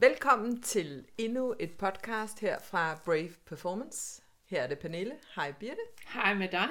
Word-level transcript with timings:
Velkommen 0.00 0.62
til 0.62 1.06
endnu 1.18 1.54
et 1.60 1.78
podcast 1.78 2.40
her 2.40 2.58
fra 2.58 2.98
Brave 3.04 3.30
Performance. 3.46 4.22
Her 4.46 4.62
er 4.62 4.66
det 4.66 4.78
Pernille. 4.78 5.14
Hej 5.34 5.52
Birte. 5.60 5.80
Hej 6.14 6.34
med 6.34 6.48
dig. 6.48 6.68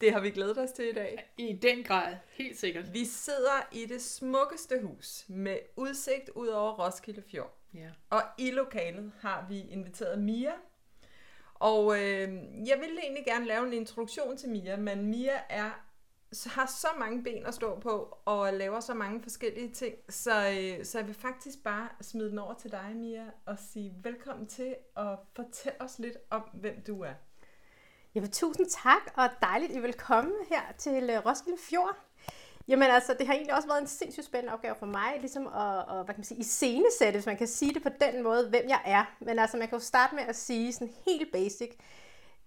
Det 0.00 0.12
har 0.12 0.20
vi 0.20 0.30
glædet 0.30 0.58
os 0.58 0.72
til 0.72 0.88
i 0.88 0.92
dag. 0.92 1.32
I 1.38 1.58
den 1.62 1.82
grad, 1.82 2.16
helt 2.30 2.58
sikkert. 2.58 2.92
Vi 2.92 3.04
sidder 3.04 3.68
i 3.72 3.86
det 3.86 4.02
smukkeste 4.02 4.80
hus 4.82 5.24
med 5.28 5.58
udsigt 5.76 6.28
ud 6.28 6.48
over 6.48 6.72
Roskilde 6.72 7.22
Fjord. 7.30 7.58
Ja. 7.74 7.88
Og 8.10 8.22
i 8.38 8.50
lokalet 8.50 9.12
har 9.20 9.46
vi 9.48 9.60
inviteret 9.60 10.18
Mia. 10.18 10.52
Og 11.54 12.02
øh, 12.02 12.28
jeg 12.68 12.78
vil 12.80 12.98
egentlig 13.02 13.24
gerne 13.24 13.46
lave 13.46 13.66
en 13.66 13.72
introduktion 13.72 14.36
til 14.36 14.48
Mia, 14.48 14.76
men 14.76 15.06
Mia 15.06 15.40
er 15.48 15.85
har 16.44 16.66
så 16.66 16.88
mange 16.98 17.22
ben 17.22 17.46
at 17.46 17.54
stå 17.54 17.78
på 17.80 18.18
og 18.24 18.52
laver 18.52 18.80
så 18.80 18.94
mange 18.94 19.22
forskellige 19.22 19.74
ting, 19.74 19.94
så, 20.08 20.48
øh, 20.48 20.84
så 20.84 20.98
jeg 20.98 21.06
vil 21.06 21.14
faktisk 21.14 21.62
bare 21.64 21.88
smide 22.00 22.30
den 22.30 22.38
over 22.38 22.54
til 22.54 22.72
dig, 22.72 22.92
Mia, 22.94 23.24
og 23.46 23.58
sige 23.72 23.94
velkommen 24.02 24.46
til 24.46 24.74
og 24.94 25.18
fortæl 25.36 25.72
os 25.80 25.98
lidt 25.98 26.16
om, 26.30 26.42
hvem 26.52 26.82
du 26.86 27.02
er. 27.02 27.14
Jamen, 28.14 28.30
tusind 28.30 28.66
tak, 28.70 29.02
og 29.14 29.28
dejligt, 29.42 29.70
at 29.70 29.76
I 29.76 29.80
vil 29.80 29.94
komme 29.94 30.32
her 30.48 30.62
til 30.78 31.10
øh, 31.10 31.26
Roskilde 31.26 31.58
Fjord. 31.58 31.96
Jamen 32.68 32.90
altså, 32.90 33.14
det 33.18 33.26
har 33.26 33.34
egentlig 33.34 33.54
også 33.54 33.68
været 33.68 33.80
en 33.80 33.86
sindssygt 33.86 34.26
spændende 34.26 34.52
opgave 34.54 34.74
for 34.78 34.86
mig, 34.86 35.16
ligesom 35.20 35.46
at, 35.46 35.78
at 35.78 36.04
hvad 36.04 36.14
kan 36.14 36.18
man 36.18 36.24
sige, 36.24 36.40
iscenesætte, 36.40 37.16
hvis 37.16 37.26
man 37.26 37.36
kan 37.36 37.46
sige 37.46 37.74
det 37.74 37.82
på 37.82 37.88
den 38.00 38.22
måde, 38.22 38.48
hvem 38.48 38.68
jeg 38.68 38.80
er. 38.84 39.04
Men 39.20 39.38
altså, 39.38 39.56
man 39.56 39.68
kan 39.68 39.78
jo 39.78 39.84
starte 39.84 40.14
med 40.14 40.24
at 40.24 40.36
sige 40.36 40.72
sådan 40.72 40.94
helt 41.06 41.32
basic, 41.32 41.70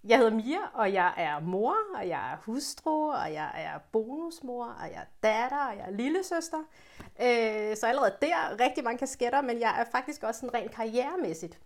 jeg 0.04 0.18
hedder 0.18 0.34
Mia, 0.34 0.60
og 0.74 0.94
jeg 0.94 1.14
er 1.18 1.40
mor, 1.40 1.76
og 1.96 2.08
jeg 2.08 2.34
er 2.34 2.38
hustru, 2.38 3.12
og 3.12 3.34
jeg 3.34 3.52
er 3.56 3.80
bonusmor, 3.92 4.66
og 4.66 4.92
jeg 4.92 5.02
er 5.02 5.06
datter, 5.24 5.66
og 5.66 5.78
jeg 5.78 5.86
er 5.86 5.92
lillesøster. 5.92 6.64
Øh, 7.00 7.78
så 7.78 7.88
allerede 7.88 8.18
der 8.22 8.60
rigtig 8.60 8.84
mange 8.84 8.98
kasketter, 8.98 9.42
men 9.42 9.60
jeg 9.60 9.82
er 9.82 9.86
faktisk 9.92 10.24
også 10.24 10.40
sådan 10.40 10.54
rent 10.54 10.72
karrieremæssigt. 10.72 11.60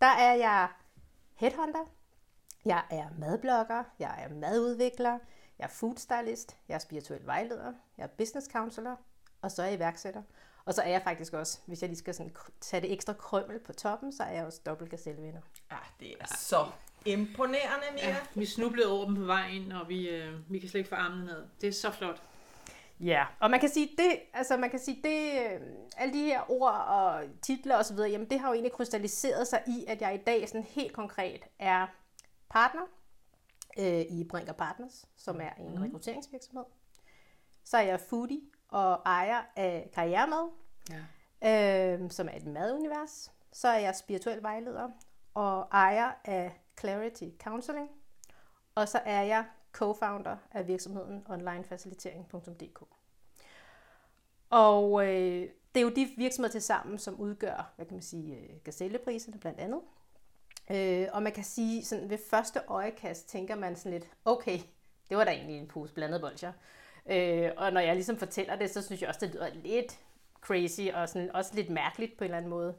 Der 0.00 0.06
er 0.06 0.34
jeg 0.34 0.68
headhunter, 1.34 1.84
jeg 2.64 2.82
er 2.90 3.08
madblogger, 3.18 3.84
jeg 3.98 4.24
er 4.24 4.34
madudvikler, 4.34 5.18
jeg 5.58 5.64
er 5.64 5.68
foodstylist, 5.68 6.56
jeg 6.68 6.74
er 6.74 6.78
spirituel 6.78 7.26
vejleder, 7.26 7.72
jeg 7.98 8.04
er 8.04 8.08
business 8.18 8.48
counselor, 8.52 9.00
og 9.42 9.50
så 9.50 9.62
er 9.62 9.66
jeg 9.66 9.74
iværksætter. 9.74 10.22
Og 10.64 10.74
så 10.74 10.82
er 10.82 10.88
jeg 10.88 11.02
faktisk 11.02 11.32
også, 11.32 11.58
hvis 11.66 11.82
jeg 11.82 11.88
lige 11.88 11.98
skal 11.98 12.14
sådan 12.14 12.36
tage 12.60 12.80
det 12.80 12.92
ekstra 12.92 13.12
krømmel 13.12 13.58
på 13.58 13.72
toppen, 13.72 14.12
så 14.12 14.22
er 14.22 14.32
jeg 14.32 14.46
også 14.46 14.60
dobbelt 14.66 14.90
gazellevinder. 14.90 15.40
Ah, 15.70 15.78
det 16.00 16.14
er 16.20 16.26
så 16.26 16.66
Imponerende, 17.06 17.86
Mia. 17.94 18.08
Ja, 18.08 18.16
vi 18.34 18.46
snublede 18.46 18.92
over 18.92 19.04
dem 19.04 19.14
på 19.14 19.24
vejen, 19.24 19.72
og 19.72 19.88
vi, 19.88 20.08
øh, 20.08 20.52
vi 20.52 20.58
kan 20.58 20.68
slet 20.68 20.78
ikke 20.78 20.88
få 20.88 20.94
armene 20.94 21.24
ned. 21.24 21.44
Det 21.60 21.68
er 21.68 21.72
så 21.72 21.90
flot. 21.90 22.22
Ja, 23.00 23.26
og 23.40 23.50
man 23.50 23.60
kan 23.60 23.68
sige, 23.68 23.90
det, 23.98 24.20
altså 24.32 24.56
man 24.56 24.70
kan 24.70 24.78
sige, 24.78 25.00
det, 25.04 25.32
øh, 25.32 25.60
alle 25.96 26.14
de 26.14 26.24
her 26.24 26.50
ord 26.50 26.72
og 26.72 27.24
titler 27.42 27.76
osv., 27.76 27.96
jamen 27.98 28.30
det 28.30 28.40
har 28.40 28.48
jo 28.48 28.52
egentlig 28.52 28.72
krystalliseret 28.72 29.48
sig 29.48 29.62
i, 29.66 29.84
at 29.88 30.00
jeg 30.00 30.14
i 30.14 30.24
dag 30.26 30.48
sådan 30.48 30.66
helt 30.70 30.92
konkret 30.92 31.40
er 31.58 31.86
partner 32.50 32.82
øh, 33.78 34.00
i 34.00 34.24
Brinker 34.24 34.52
Partners, 34.52 35.08
som 35.16 35.40
er 35.40 35.50
en 35.58 35.76
mm. 35.76 35.82
rekrutteringsvirksomhed. 35.82 36.64
Så 37.64 37.76
er 37.76 37.82
jeg 37.82 38.00
foodie 38.00 38.40
og 38.68 39.02
ejer 39.06 39.42
af 39.56 39.90
Karrieremad, 39.94 40.50
ja. 41.42 41.94
øh, 41.94 42.10
som 42.10 42.28
er 42.28 42.36
et 42.36 42.46
madunivers. 42.46 43.32
Så 43.52 43.68
er 43.68 43.78
jeg 43.78 43.96
spirituel 43.96 44.42
vejleder 44.42 44.90
og 45.34 45.68
ejer 45.72 46.12
af 46.24 46.60
Clarity 46.80 47.24
Counseling. 47.42 47.88
Og 48.74 48.88
så 48.88 49.00
er 49.04 49.22
jeg 49.22 49.44
co-founder 49.76 50.36
af 50.52 50.66
virksomheden 50.66 51.26
onlinefacilitering.dk. 51.28 52.82
Og 54.50 55.06
øh, 55.06 55.48
det 55.74 55.80
er 55.80 55.84
jo 55.84 55.90
de 55.90 56.08
virksomheder 56.16 56.52
til 56.52 56.62
sammen, 56.62 56.98
som 56.98 57.20
udgør, 57.20 57.72
hvad 57.76 57.86
kan 57.86 57.94
man 57.94 58.02
sige, 58.02 58.36
øh, 58.36 58.56
gazellepriserne 58.64 59.38
blandt 59.38 59.60
andet. 59.60 59.80
Øh, 60.70 61.08
og 61.12 61.22
man 61.22 61.32
kan 61.32 61.44
sige, 61.44 61.84
sådan 61.84 62.10
ved 62.10 62.18
første 62.30 62.60
øjekast 62.66 63.28
tænker 63.28 63.54
man 63.54 63.76
sådan 63.76 63.92
lidt, 63.92 64.10
okay, 64.24 64.58
det 65.08 65.16
var 65.16 65.24
da 65.24 65.30
egentlig 65.30 65.58
en 65.58 65.68
pose 65.68 65.94
blandet 65.94 66.20
bolcher. 66.20 66.52
Øh, 67.06 67.50
og 67.56 67.72
når 67.72 67.80
jeg 67.80 67.94
ligesom 67.94 68.16
fortæller 68.16 68.56
det, 68.56 68.70
så 68.70 68.82
synes 68.82 69.00
jeg 69.00 69.08
også, 69.08 69.26
det 69.26 69.34
lyder 69.34 69.54
lidt 69.54 69.98
crazy 70.40 70.80
og 70.94 71.08
sådan 71.08 71.30
også 71.30 71.54
lidt 71.54 71.70
mærkeligt 71.70 72.16
på 72.18 72.24
en 72.24 72.26
eller 72.26 72.36
anden 72.36 72.50
måde. 72.50 72.74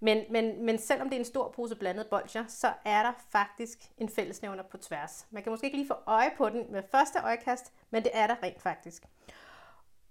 Men, 0.00 0.24
men, 0.30 0.64
men 0.64 0.78
selvom 0.78 1.08
det 1.08 1.16
er 1.16 1.20
en 1.20 1.24
stor 1.24 1.48
pose 1.48 1.76
blandet 1.76 2.06
bolcher, 2.06 2.44
så 2.48 2.72
er 2.84 3.02
der 3.02 3.12
faktisk 3.30 3.78
en 3.98 4.08
fællesnævner 4.08 4.62
på 4.62 4.76
tværs. 4.78 5.26
Man 5.30 5.42
kan 5.42 5.52
måske 5.52 5.64
ikke 5.64 5.76
lige 5.76 5.88
få 5.88 5.96
øje 6.06 6.30
på 6.36 6.48
den 6.48 6.72
med 6.72 6.82
første 6.90 7.18
øjekast, 7.24 7.72
men 7.90 8.02
det 8.02 8.10
er 8.14 8.26
der 8.26 8.42
rent 8.42 8.62
faktisk. 8.62 9.06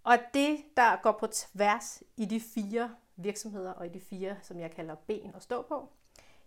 Og 0.03 0.17
det, 0.33 0.57
der 0.77 1.01
går 1.01 1.11
på 1.11 1.27
tværs 1.27 2.03
i 2.17 2.25
de 2.25 2.39
fire 2.39 2.95
virksomheder 3.15 3.71
og 3.71 3.85
i 3.85 3.89
de 3.89 3.99
fire, 3.99 4.35
som 4.41 4.59
jeg 4.59 4.71
kalder 4.71 4.95
ben 4.95 5.31
at 5.35 5.43
stå 5.43 5.61
på, 5.61 5.89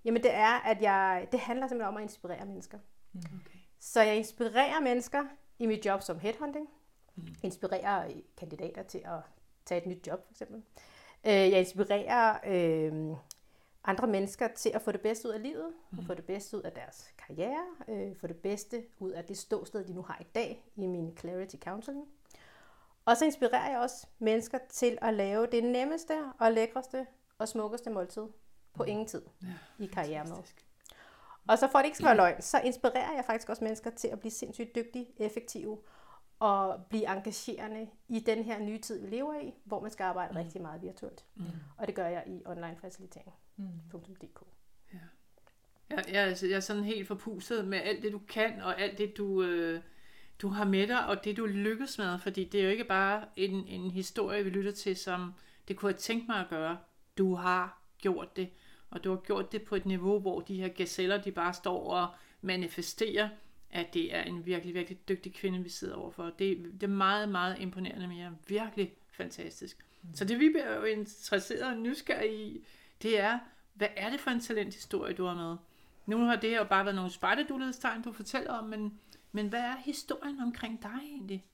jamen 0.04 0.22
det 0.22 0.34
er, 0.34 0.60
at 0.60 0.82
jeg, 0.82 1.28
det 1.32 1.40
handler 1.40 1.68
simpelthen 1.68 1.88
om 1.88 1.96
at 1.96 2.02
inspirere 2.02 2.46
mennesker. 2.46 2.78
Mm. 3.12 3.20
Okay. 3.20 3.58
Så 3.80 4.02
jeg 4.02 4.16
inspirerer 4.16 4.80
mennesker 4.80 5.24
i 5.58 5.66
mit 5.66 5.86
job 5.86 6.02
som 6.02 6.18
headhunting. 6.18 6.68
Mm. 7.16 7.22
Inspirerer 7.42 8.10
kandidater 8.36 8.82
til 8.82 8.98
at 8.98 9.20
tage 9.64 9.80
et 9.80 9.86
nyt 9.86 10.06
job, 10.06 10.24
for 10.26 10.30
eksempel. 10.30 10.62
Øh, 11.26 11.32
jeg 11.32 11.60
inspirerer 11.60 12.38
øh, 12.46 13.16
andre 13.84 14.06
mennesker 14.06 14.48
til 14.48 14.70
at 14.74 14.82
få 14.82 14.92
det 14.92 15.00
bedste 15.00 15.28
ud 15.28 15.32
af 15.32 15.42
livet, 15.42 15.72
mm. 15.90 15.98
og 15.98 16.04
få 16.04 16.14
det 16.14 16.24
bedste 16.24 16.56
ud 16.56 16.62
af 16.62 16.72
deres 16.72 17.08
karriere, 17.18 17.64
øh, 17.88 18.16
få 18.16 18.26
det 18.26 18.36
bedste 18.36 18.84
ud 18.98 19.10
af 19.10 19.24
det 19.24 19.38
ståsted, 19.38 19.84
de 19.84 19.94
nu 19.94 20.02
har 20.02 20.18
i 20.20 20.26
dag 20.34 20.64
i 20.76 20.86
min 20.86 21.16
Clarity 21.18 21.56
Counseling. 21.64 22.06
Og 23.04 23.16
så 23.16 23.24
inspirerer 23.24 23.70
jeg 23.70 23.78
også 23.78 24.06
mennesker 24.18 24.58
til 24.68 24.98
at 25.02 25.14
lave 25.14 25.46
det 25.46 25.64
nemmeste 25.64 26.12
og 26.38 26.52
lækreste 26.52 27.06
og 27.38 27.48
smukkeste 27.48 27.90
måltid 27.90 28.26
på 28.74 28.82
mm. 28.82 28.88
ingen 28.88 29.06
tid 29.06 29.22
ja, 29.42 29.84
i 29.84 29.86
karrieren. 29.86 30.32
Og 31.48 31.58
så 31.58 31.68
for 31.70 31.78
at 31.78 31.82
det 31.82 31.86
ikke 31.86 31.96
skal 31.96 32.06
være 32.06 32.16
løgn, 32.16 32.42
så 32.42 32.60
inspirerer 32.60 33.14
jeg 33.14 33.24
faktisk 33.24 33.48
også 33.48 33.64
mennesker 33.64 33.90
til 33.90 34.08
at 34.08 34.20
blive 34.20 34.32
sindssygt 34.32 34.74
dygtige, 34.74 35.06
effektive 35.16 35.78
og 36.38 36.84
blive 36.88 37.16
engagerende 37.16 37.88
i 38.08 38.20
den 38.20 38.44
her 38.44 38.58
nye 38.58 38.78
tid, 38.78 39.00
vi 39.00 39.16
lever 39.16 39.40
i, 39.40 39.54
hvor 39.64 39.80
man 39.80 39.90
skal 39.90 40.04
arbejde 40.04 40.32
mm. 40.32 40.36
rigtig 40.36 40.62
meget 40.62 40.82
virtuelt. 40.82 41.24
Mm. 41.34 41.44
Og 41.78 41.86
det 41.86 41.94
gør 41.94 42.06
jeg 42.06 42.24
i 42.26 42.42
onlinefacilitering.dk. 42.46 43.51
Mm. 43.56 43.66
Ja. 44.92 44.98
Jeg, 45.90 46.04
jeg, 46.08 46.36
jeg 46.42 46.56
er 46.56 46.60
sådan 46.60 46.84
helt 46.84 47.08
forpustet 47.08 47.68
med 47.68 47.78
alt 47.78 48.02
det, 48.02 48.12
du 48.12 48.20
kan, 48.28 48.60
og 48.60 48.80
alt 48.80 48.98
det, 48.98 49.16
du, 49.16 49.42
øh, 49.42 49.80
du 50.42 50.48
har 50.48 50.64
med 50.64 50.86
dig, 50.86 51.06
og 51.06 51.24
det, 51.24 51.36
du 51.36 51.46
lykkes 51.46 51.98
med. 51.98 52.18
Fordi 52.18 52.44
det 52.44 52.60
er 52.60 52.64
jo 52.64 52.70
ikke 52.70 52.84
bare 52.84 53.24
en, 53.36 53.66
en 53.68 53.90
historie, 53.90 54.44
vi 54.44 54.50
lytter 54.50 54.72
til, 54.72 54.96
som 54.96 55.32
det 55.68 55.76
kunne 55.76 55.92
have 55.92 55.98
tænkt 55.98 56.28
mig 56.28 56.36
at 56.36 56.48
gøre. 56.50 56.78
Du 57.18 57.34
har 57.34 57.82
gjort 57.98 58.36
det, 58.36 58.48
og 58.90 59.04
du 59.04 59.10
har 59.10 59.20
gjort 59.20 59.52
det 59.52 59.62
på 59.62 59.76
et 59.76 59.86
niveau, 59.86 60.20
hvor 60.20 60.40
de 60.40 60.56
her 60.56 60.68
gazeller, 60.68 61.22
de 61.22 61.32
bare 61.32 61.54
står 61.54 61.92
og 61.92 62.08
manifesterer 62.40 63.28
at 63.72 63.94
det 63.94 64.14
er 64.14 64.22
en 64.22 64.46
virkelig, 64.46 64.74
virkelig 64.74 65.08
dygtig 65.08 65.34
kvinde, 65.34 65.62
vi 65.62 65.68
sidder 65.68 65.94
overfor. 65.94 66.30
Det, 66.38 66.58
det 66.72 66.82
er 66.82 66.86
meget, 66.86 67.28
meget 67.28 67.56
imponerende, 67.60 68.08
men 68.08 68.18
jeg 68.18 68.26
er 68.26 68.32
virkelig 68.46 68.92
fantastisk. 69.12 69.86
Mm. 70.02 70.14
Så 70.14 70.24
det 70.24 70.40
vi 70.40 70.54
er 70.58 70.76
jo 70.76 70.82
interesseret 70.82 71.62
og 71.62 71.76
nysgerrige 71.76 72.44
i, 72.44 72.64
det 73.02 73.20
er, 73.20 73.38
hvad 73.74 73.88
er 73.96 74.10
det 74.10 74.20
for 74.20 74.30
en 74.30 74.40
talenthistorie, 74.40 75.14
du 75.14 75.24
har 75.24 75.34
med? 75.34 75.56
Nu 76.06 76.24
har 76.24 76.36
det 76.36 76.56
jo 76.56 76.64
bare 76.64 76.84
været 76.84 76.94
nogle 76.94 77.10
spejderdulighedstegn, 77.10 78.02
du 78.02 78.12
fortæller 78.12 78.52
om, 78.52 78.64
men, 78.64 79.00
men 79.32 79.48
hvad 79.48 79.60
er 79.60 79.76
historien 79.84 80.40
omkring 80.40 80.82
dig 80.82 81.00
egentlig? 81.04 81.44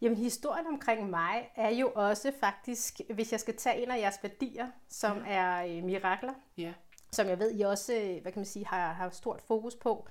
Jamen 0.00 0.18
historien 0.18 0.66
omkring 0.66 1.10
mig 1.10 1.50
er 1.56 1.70
jo 1.70 1.92
også 1.94 2.32
faktisk, 2.40 3.00
hvis 3.14 3.32
jeg 3.32 3.40
skal 3.40 3.56
tage 3.56 3.82
en 3.82 3.90
af 3.90 3.98
jeres 3.98 4.18
værdier, 4.22 4.68
som 4.88 5.18
ja. 5.18 5.32
er 5.32 5.76
øh, 5.76 5.84
mirakler, 5.84 6.34
ja. 6.58 6.72
som 7.12 7.28
jeg 7.28 7.38
ved, 7.38 7.58
I 7.58 7.60
også 7.60 7.94
øh, 7.94 8.22
hvad 8.22 8.32
kan 8.32 8.40
man 8.40 8.46
sige, 8.46 8.66
har, 8.66 8.92
har 8.92 9.10
stort 9.10 9.42
fokus 9.42 9.74
på. 9.74 10.08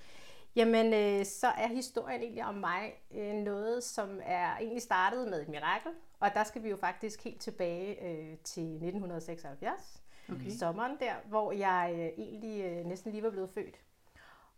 Jamen, 0.56 0.94
øh, 0.94 1.26
så 1.26 1.48
er 1.48 1.68
historien 1.68 2.22
egentlig 2.22 2.46
om 2.46 2.56
mig 2.56 2.94
øh, 3.12 3.34
noget, 3.34 3.84
som 3.84 4.20
er 4.24 4.58
egentlig 4.58 4.82
startet 4.82 5.28
med 5.28 5.42
et 5.42 5.48
mirakel. 5.48 5.92
Og 6.20 6.30
der 6.34 6.44
skal 6.44 6.64
vi 6.64 6.70
jo 6.70 6.78
faktisk 6.78 7.24
helt 7.24 7.42
tilbage 7.42 8.06
øh, 8.06 8.38
til 8.44 8.64
1976, 8.64 10.03
okay. 10.32 10.50
sommeren 10.50 10.98
der, 11.00 11.14
hvor 11.26 11.52
jeg 11.52 11.92
øh, 11.94 12.26
egentlig 12.26 12.64
øh, 12.66 12.86
næsten 12.86 13.12
lige 13.12 13.24
var 13.24 13.30
blevet 13.30 13.50
født. 13.50 13.76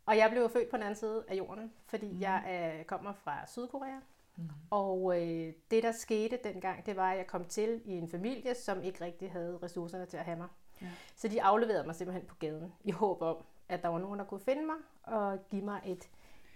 Og 0.06 0.18
jeg 0.18 0.30
blev 0.32 0.50
født 0.50 0.70
på 0.70 0.76
den 0.78 0.84
anden 0.84 0.96
side 0.96 1.24
af 1.28 1.36
jorden, 1.36 1.74
fordi 1.86 2.12
mm. 2.12 2.22
jeg 2.22 2.74
øh, 2.80 2.86
kommer 2.86 3.14
fra 3.14 3.48
Sydkorea. 3.48 4.00
Mm. 4.36 4.50
Og 4.70 5.22
øh, 5.22 5.54
det, 5.72 5.84
der 5.84 5.92
skete 5.92 6.40
dengang, 6.44 6.86
det 6.86 6.96
var, 6.96 7.12
at 7.12 7.18
jeg 7.18 7.28
kom 7.28 7.46
til 7.46 7.82
i 7.86 7.92
en 7.92 8.10
familie, 8.10 8.56
som 8.56 8.84
ikke 8.84 9.06
rigtig 9.06 9.32
havde 9.32 9.60
ressourcerne 9.64 10.06
til 10.06 10.18
at 10.18 10.26
have 10.26 10.38
mig. 10.38 10.48
Ja. 10.82 10.88
Så 11.16 11.28
de 11.28 11.44
afleverede 11.44 11.86
mig 11.86 11.96
simpelthen 11.96 12.26
på 12.28 12.36
gaden 12.36 12.74
i 12.84 12.92
håb 12.92 13.22
om, 13.22 13.38
at 13.70 13.84
der 13.84 13.90
var 13.90 14.00
nogen, 14.00 14.20
der 14.20 14.26
kunne 14.26 14.40
finde 14.40 14.66
mig 14.66 14.76
og 15.04 15.40
give 15.50 15.62
mig 15.62 15.82
et, 15.86 16.10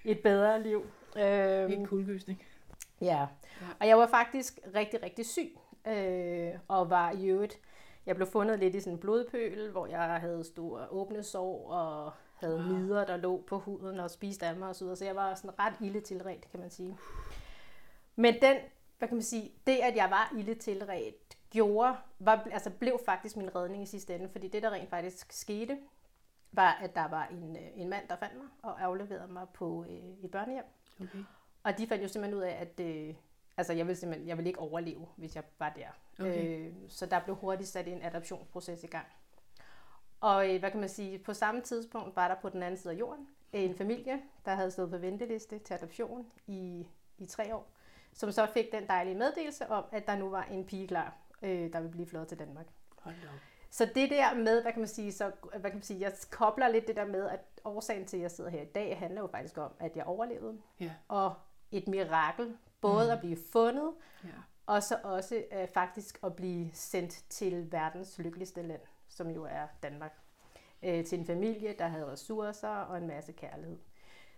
et 0.06 0.20
bedre 0.24 0.64
liv. 0.64 0.86
Øhm, 1.18 1.72
en 1.72 1.86
kuldegysning. 1.86 2.44
Ja. 3.02 3.28
ja, 3.62 3.68
og 3.80 3.88
jeg 3.88 3.98
var 3.98 4.08
faktisk 4.08 4.60
rigtig, 4.76 5.04
rigtig 5.04 5.26
syg, 5.26 5.58
øh, 5.88 6.52
og 6.68 6.90
var 6.90 7.12
i 7.12 7.26
øvrigt, 7.26 7.60
jeg 8.06 8.16
blev 8.16 8.28
fundet 8.28 8.60
lidt 8.60 8.75
i 8.75 8.80
sådan 8.80 8.94
en 8.94 9.00
blodpøl, 9.00 9.72
hvor 9.72 9.88
jeg 9.88 10.00
havde 10.00 10.44
store 10.44 10.88
åbne 10.90 11.24
sår, 11.24 11.72
og 11.72 12.12
havde 12.36 12.56
wow. 12.56 12.63
midder, 12.63 13.06
der 13.06 13.18
lå 13.18 13.44
på 13.48 13.60
huden 13.60 14.00
og 14.00 14.12
spiste 14.12 14.46
af 14.46 14.56
mig 14.56 14.69
osv., 14.69 14.96
så 14.96 15.06
jeg 15.06 15.16
var 15.16 15.36
sådan 15.36 15.60
ret 15.60 15.74
ille 15.81 16.01
tilredt, 16.01 16.51
kan 16.51 16.60
man 16.60 16.69
sige. 16.69 16.98
Men 18.16 18.34
den, 18.42 18.57
hvad 18.98 19.07
kan 19.07 19.18
man 19.18 19.24
sige, 19.24 19.51
det 19.68 19.78
at 19.78 19.96
jeg 19.96 20.07
var 20.10 20.34
ille 20.38 20.56
tilredt, 20.56 21.38
gjorde, 21.50 21.98
var, 22.19 22.48
altså 22.51 22.69
blev 22.69 23.00
faktisk 23.06 23.38
min 23.38 23.56
redning 23.56 23.84
i 23.84 23.86
sidste 23.86 24.16
ende, 24.16 24.30
fordi 24.30 24.48
det, 24.48 24.63
der 24.63 24.69
rent 24.69 24.90
faktisk 24.90 25.31
skete, 25.31 25.78
var, 26.51 26.72
at 26.81 26.96
der 26.96 27.07
var 27.07 27.28
en, 27.28 27.56
øh, 27.56 27.68
en 27.75 27.90
mand, 27.90 28.07
der 28.07 28.16
fandt 28.16 28.38
mig 28.38 28.48
og 28.62 28.84
afleverede 28.84 29.34
mig 29.34 29.48
på 29.54 29.86
øh, 29.90 30.24
et 30.24 30.31
børnehjem. 30.31 30.66
Okay. 31.01 31.24
Og 31.63 31.78
de 31.78 31.88
fandt 31.88 32.04
jo 32.04 32.07
simpelthen 32.07 32.38
ud 32.38 32.44
af, 32.44 32.57
at 32.62 32.80
øh, 32.86 33.16
altså 33.60 33.74
jeg, 33.74 33.88
ville 33.88 33.96
simpelthen, 33.96 34.28
jeg 34.28 34.38
ville 34.38 34.50
ikke 34.50 34.60
overleve, 34.60 35.08
hvis 35.16 35.36
jeg 35.36 35.44
var 35.60 35.70
der. 35.70 35.88
Okay. 36.20 36.68
Øh, 36.68 36.74
så 36.88 37.06
der 37.06 37.20
blev 37.20 37.36
hurtigt 37.36 37.70
sat 37.70 37.88
en 37.88 38.02
adoptionsproces 38.02 38.84
i 38.84 38.88
gang. 38.88 39.06
Og 40.22 40.54
øh, 40.54 40.60
hvad 40.60 40.72
kan 40.72 40.80
man 40.80 40.90
sige, 40.90 41.20
på 41.20 41.34
samme 41.34 41.62
tidspunkt 41.62 42.16
var 42.16 42.28
der 42.28 42.36
på 42.42 42.50
den 42.50 42.64
anden 42.64 42.78
side 42.78 42.94
af 42.94 43.00
jorden 43.00 43.28
en 43.54 43.76
familie, 43.76 44.22
der 44.46 44.56
havde 44.56 44.72
stået 44.72 44.90
på 44.90 44.98
venteliste 44.98 45.60
til 45.60 45.74
adoption 45.74 46.26
i, 46.48 46.88
i 47.18 47.26
tre 47.26 47.56
år, 47.56 47.72
som 48.14 48.32
så 48.32 48.46
fik 48.46 48.72
den 48.72 48.88
dejlige 48.88 49.16
meddelelse 49.16 49.68
om, 49.68 49.86
at 49.92 50.08
der 50.08 50.16
nu 50.16 50.30
var 50.30 50.44
en 50.44 50.66
pige 50.66 50.88
klar, 50.88 51.18
øh, 51.42 51.74
der 51.74 51.80
ville 51.80 51.92
blive 51.92 52.08
flået 52.08 52.28
til 52.28 52.40
Danmark. 52.40 52.66
Hold 52.98 53.16
da 53.22 53.28
op. 53.28 53.34
Så 53.70 53.86
det 53.96 54.10
der 54.10 54.34
med, 54.34 54.62
hvad 54.62 54.72
kan 54.72 54.82
man 54.82 54.88
sige, 54.88 55.12
så, 55.12 55.32
hvad 55.52 55.62
kan 55.62 55.74
man 55.74 55.84
sige, 55.84 56.00
jeg 56.00 56.14
kobler 56.32 56.68
lidt 56.68 56.88
det 56.88 56.96
der 56.96 57.06
med, 57.06 57.30
at 57.30 57.40
årsagen 57.64 58.06
til, 58.06 58.18
at 58.18 58.24
jeg 58.24 58.32
sidder 58.32 58.50
her 58.50 58.62
i 58.62 58.66
dag, 58.66 58.98
handler 59.00 59.22
jo 59.22 59.28
faktisk 59.28 59.58
om, 59.58 59.72
at 59.80 59.98
jeg 59.98 60.06
overlevede. 60.06 60.62
Ja. 60.80 60.92
Og 61.08 61.34
et 61.72 61.88
mirakel, 61.88 62.58
både 62.81 63.06
mm. 63.06 63.12
at 63.12 63.20
blive 63.20 63.38
fundet, 63.52 63.94
Ja. 64.24 64.30
og 64.66 64.84
så 64.84 64.98
også 65.04 65.44
øh, 65.52 65.68
faktisk 65.68 66.20
at 66.24 66.36
blive 66.36 66.70
sendt 66.74 67.24
til 67.30 67.72
verdens 67.72 68.18
lykkeligste 68.20 68.62
land, 68.62 68.81
som 69.08 69.30
jo 69.30 69.44
er 69.44 69.68
Danmark. 69.84 70.14
Øh, 70.84 71.06
til 71.06 71.20
en 71.20 71.26
familie, 71.26 71.76
der 71.80 71.88
havde 71.88 72.12
ressourcer 72.12 72.70
og 72.70 72.98
en 72.98 73.08
masse 73.08 73.31
kærlighed. 73.31 73.78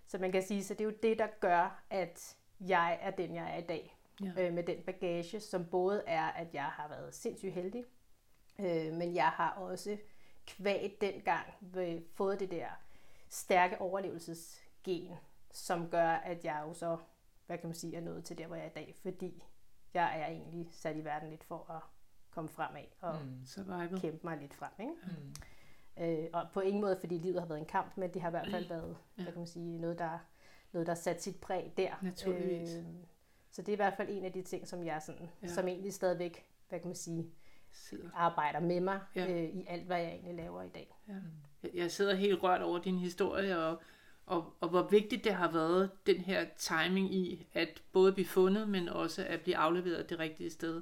Så 0.07 0.17
man 0.17 0.31
kan 0.31 0.43
sige, 0.43 0.63
så 0.63 0.73
det 0.73 0.81
er 0.81 0.85
jo 0.85 0.95
det, 1.03 1.19
der 1.19 1.27
gør, 1.39 1.83
at 1.89 2.35
jeg 2.59 2.99
er 3.01 3.11
den, 3.11 3.35
jeg 3.35 3.53
er 3.53 3.57
i 3.57 3.65
dag. 3.65 3.97
Ja. 4.23 4.47
Øh, 4.47 4.53
med 4.53 4.63
den 4.63 4.81
bagage, 4.83 5.39
som 5.39 5.65
både 5.65 6.03
er, 6.07 6.25
at 6.25 6.53
jeg 6.53 6.63
har 6.63 6.87
været 6.87 7.15
sindssygt 7.15 7.53
heldig, 7.53 7.85
øh, 8.59 8.93
men 8.93 9.15
jeg 9.15 9.29
har 9.29 9.51
også 9.51 9.97
kvæg 10.47 10.97
dengang 11.01 11.45
øh, 11.77 12.01
fået 12.13 12.39
det 12.39 12.51
der 12.51 12.67
stærke 13.29 13.81
overlevelsesgen, 13.81 15.15
som 15.51 15.89
gør, 15.89 16.09
at 16.09 16.45
jeg 16.45 16.63
jo 16.67 16.73
så, 16.73 16.97
hvad 17.51 17.57
kan 17.59 17.67
man 17.67 17.75
sige, 17.75 17.95
er 17.95 18.01
nået 18.01 18.23
til 18.23 18.37
der, 18.37 18.47
hvor 18.47 18.55
jeg 18.55 18.65
er 18.65 18.69
i 18.69 18.73
dag, 18.73 18.95
fordi 19.01 19.43
jeg 19.93 20.19
er 20.21 20.27
egentlig 20.27 20.67
sat 20.71 20.95
i 20.97 21.03
verden 21.03 21.29
lidt 21.29 21.43
for 21.43 21.71
at 21.71 21.81
komme 22.31 22.49
fremad 22.49 22.83
og 23.01 23.15
mm. 23.25 23.45
Survival. 23.45 23.99
kæmpe 24.01 24.19
mig 24.23 24.37
lidt 24.37 24.53
frem. 24.53 24.71
Ikke? 24.79 24.93
Mm. 25.97 26.03
Øh, 26.03 26.29
og 26.33 26.47
på 26.53 26.59
ingen 26.59 26.81
måde, 26.81 26.97
fordi 26.99 27.17
livet 27.17 27.39
har 27.41 27.47
været 27.47 27.59
en 27.59 27.65
kamp, 27.65 27.97
men 27.97 28.13
det 28.13 28.21
har 28.21 28.29
i 28.29 28.31
hvert 28.31 28.47
fald 28.51 28.67
været, 28.69 28.97
Ja. 29.17 29.23
hvad 29.23 29.33
kan 29.33 29.39
man 29.39 29.47
sige, 29.47 29.77
noget, 29.79 29.99
der, 29.99 30.19
noget, 30.71 30.87
der 30.87 30.93
har 30.93 30.99
sat 30.99 31.21
sit 31.23 31.35
præg 31.41 31.73
der. 31.77 31.93
Naturligvis. 32.01 32.75
Øh, 32.75 32.83
så 33.51 33.61
det 33.61 33.69
er 33.69 33.73
i 33.73 33.75
hvert 33.75 33.93
fald 33.97 34.09
en 34.11 34.25
af 34.25 34.31
de 34.31 34.41
ting, 34.41 34.67
som 34.67 34.83
jeg 34.85 35.01
sådan, 35.01 35.29
Ja. 35.41 35.47
som 35.47 35.67
egentlig 35.67 35.93
stadigvæk, 35.93 36.45
hvad 36.69 36.79
kan 36.79 36.87
man 36.87 36.95
sige, 36.95 37.31
Sidder. 37.71 38.09
arbejder 38.13 38.59
med 38.59 38.79
mig 38.81 38.99
Ja. 39.15 39.31
øh, 39.31 39.43
i 39.43 39.65
alt, 39.67 39.83
hvad 39.85 39.97
jeg 40.01 40.09
egentlig 40.11 40.35
laver 40.35 40.61
i 40.63 40.69
dag. 40.69 40.95
Ja. 41.07 41.13
Jeg- 41.63 41.71
Jeg 41.73 41.91
sidder 41.91 42.15
helt 42.15 42.43
rørt 42.43 42.61
over 42.61 42.79
din 42.79 42.97
historie, 42.97 43.59
og, 43.59 43.81
og, 44.31 44.53
og 44.61 44.69
hvor 44.69 44.83
vigtigt 44.83 45.23
det 45.23 45.33
har 45.33 45.51
været, 45.51 45.91
den 46.05 46.17
her 46.17 46.45
timing 46.57 47.13
i, 47.15 47.47
at 47.53 47.81
både 47.91 48.13
blive 48.13 48.27
fundet, 48.27 48.69
men 48.69 48.89
også 48.89 49.25
at 49.25 49.41
blive 49.41 49.57
afleveret 49.57 50.09
det 50.09 50.19
rigtige 50.19 50.49
sted. 50.49 50.81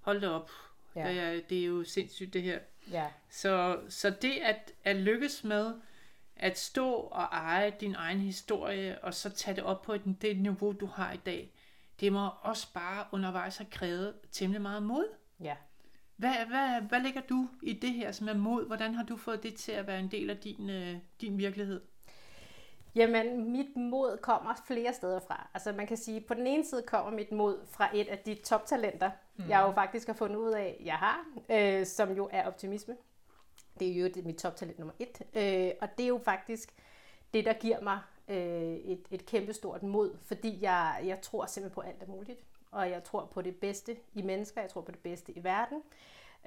Hold 0.00 0.20
da 0.20 0.28
op. 0.28 0.50
Ja. 0.96 1.00
Ja. 1.00 1.12
Det, 1.12 1.20
er, 1.20 1.40
det 1.48 1.60
er 1.60 1.66
jo 1.66 1.84
sindssygt 1.84 2.32
det 2.32 2.42
her. 2.42 2.58
Ja, 2.90 3.06
Så, 3.30 3.80
så 3.88 4.10
det 4.10 4.32
at, 4.32 4.72
at 4.84 4.96
lykkes 4.96 5.44
med 5.44 5.74
at 6.36 6.58
stå 6.58 6.90
og 6.92 7.22
eje 7.22 7.72
din 7.80 7.94
egen 7.94 8.18
historie, 8.20 9.04
og 9.04 9.14
så 9.14 9.30
tage 9.30 9.56
det 9.56 9.64
op 9.64 9.82
på 9.82 9.92
et, 9.92 10.02
det 10.22 10.38
niveau, 10.38 10.72
du 10.72 10.86
har 10.86 11.12
i 11.12 11.20
dag, 11.26 11.52
det 12.00 12.12
må 12.12 12.28
også 12.42 12.72
bare 12.72 13.04
undervejs 13.12 13.56
have 13.56 13.70
krævet 13.70 14.14
temmelig 14.32 14.62
meget 14.62 14.82
mod. 14.82 15.04
ja. 15.40 15.56
Hvad, 16.16 16.34
hvad, 16.48 16.80
hvad 16.80 17.00
lægger 17.00 17.20
du 17.20 17.48
i 17.62 17.72
det 17.72 17.92
her 17.92 18.12
som 18.12 18.28
er 18.28 18.34
mod? 18.34 18.66
Hvordan 18.66 18.94
har 18.94 19.04
du 19.04 19.16
fået 19.16 19.42
det 19.42 19.54
til 19.54 19.72
at 19.72 19.86
være 19.86 20.00
en 20.00 20.10
del 20.10 20.30
af 20.30 20.36
din, 20.36 20.70
øh, 20.70 20.96
din 21.20 21.38
virkelighed? 21.38 21.80
Jamen, 22.96 23.52
mit 23.52 23.76
mod 23.76 24.18
kommer 24.22 24.54
flere 24.66 24.92
steder 24.92 25.20
fra. 25.20 25.48
Altså 25.54 25.72
man 25.72 25.86
kan 25.86 25.96
sige, 25.96 26.20
på 26.20 26.34
den 26.34 26.46
ene 26.46 26.64
side 26.64 26.82
kommer 26.82 27.10
mit 27.10 27.32
mod 27.32 27.66
fra 27.66 27.90
et 27.94 28.08
af 28.08 28.18
de 28.18 28.34
toptalenter, 28.34 29.10
mm. 29.36 29.48
jeg 29.48 29.60
jo 29.60 29.72
faktisk 29.72 30.06
har 30.06 30.14
fundet 30.14 30.36
ud 30.36 30.52
af, 30.52 30.82
jeg 30.84 30.94
har, 30.94 31.26
øh, 31.50 31.86
som 31.86 32.12
jo 32.12 32.28
er 32.32 32.46
optimisme. 32.46 32.96
Det 33.78 33.88
er 33.88 33.94
jo 33.94 34.08
det, 34.08 34.26
mit 34.26 34.36
toptalent 34.36 34.78
nummer 34.78 34.94
et. 34.98 35.20
Øh, 35.34 35.72
og 35.80 35.88
det 35.98 36.04
er 36.04 36.08
jo 36.08 36.20
faktisk 36.24 36.74
det, 37.34 37.44
der 37.44 37.52
giver 37.52 37.80
mig 37.80 37.98
øh, 38.28 38.74
et, 38.74 39.06
et 39.10 39.26
kæmpestort 39.26 39.82
mod, 39.82 40.16
fordi 40.22 40.58
jeg, 40.62 41.02
jeg 41.04 41.20
tror 41.20 41.46
simpelthen 41.46 41.74
på 41.74 41.80
alt 41.80 42.02
er 42.02 42.06
muligt. 42.06 42.40
Og 42.70 42.90
jeg 42.90 43.04
tror 43.04 43.24
på 43.24 43.42
det 43.42 43.56
bedste 43.56 43.96
i 44.14 44.22
mennesker, 44.22 44.60
jeg 44.60 44.70
tror 44.70 44.80
på 44.80 44.90
det 44.90 45.00
bedste 45.00 45.32
i 45.32 45.44
verden. 45.44 45.82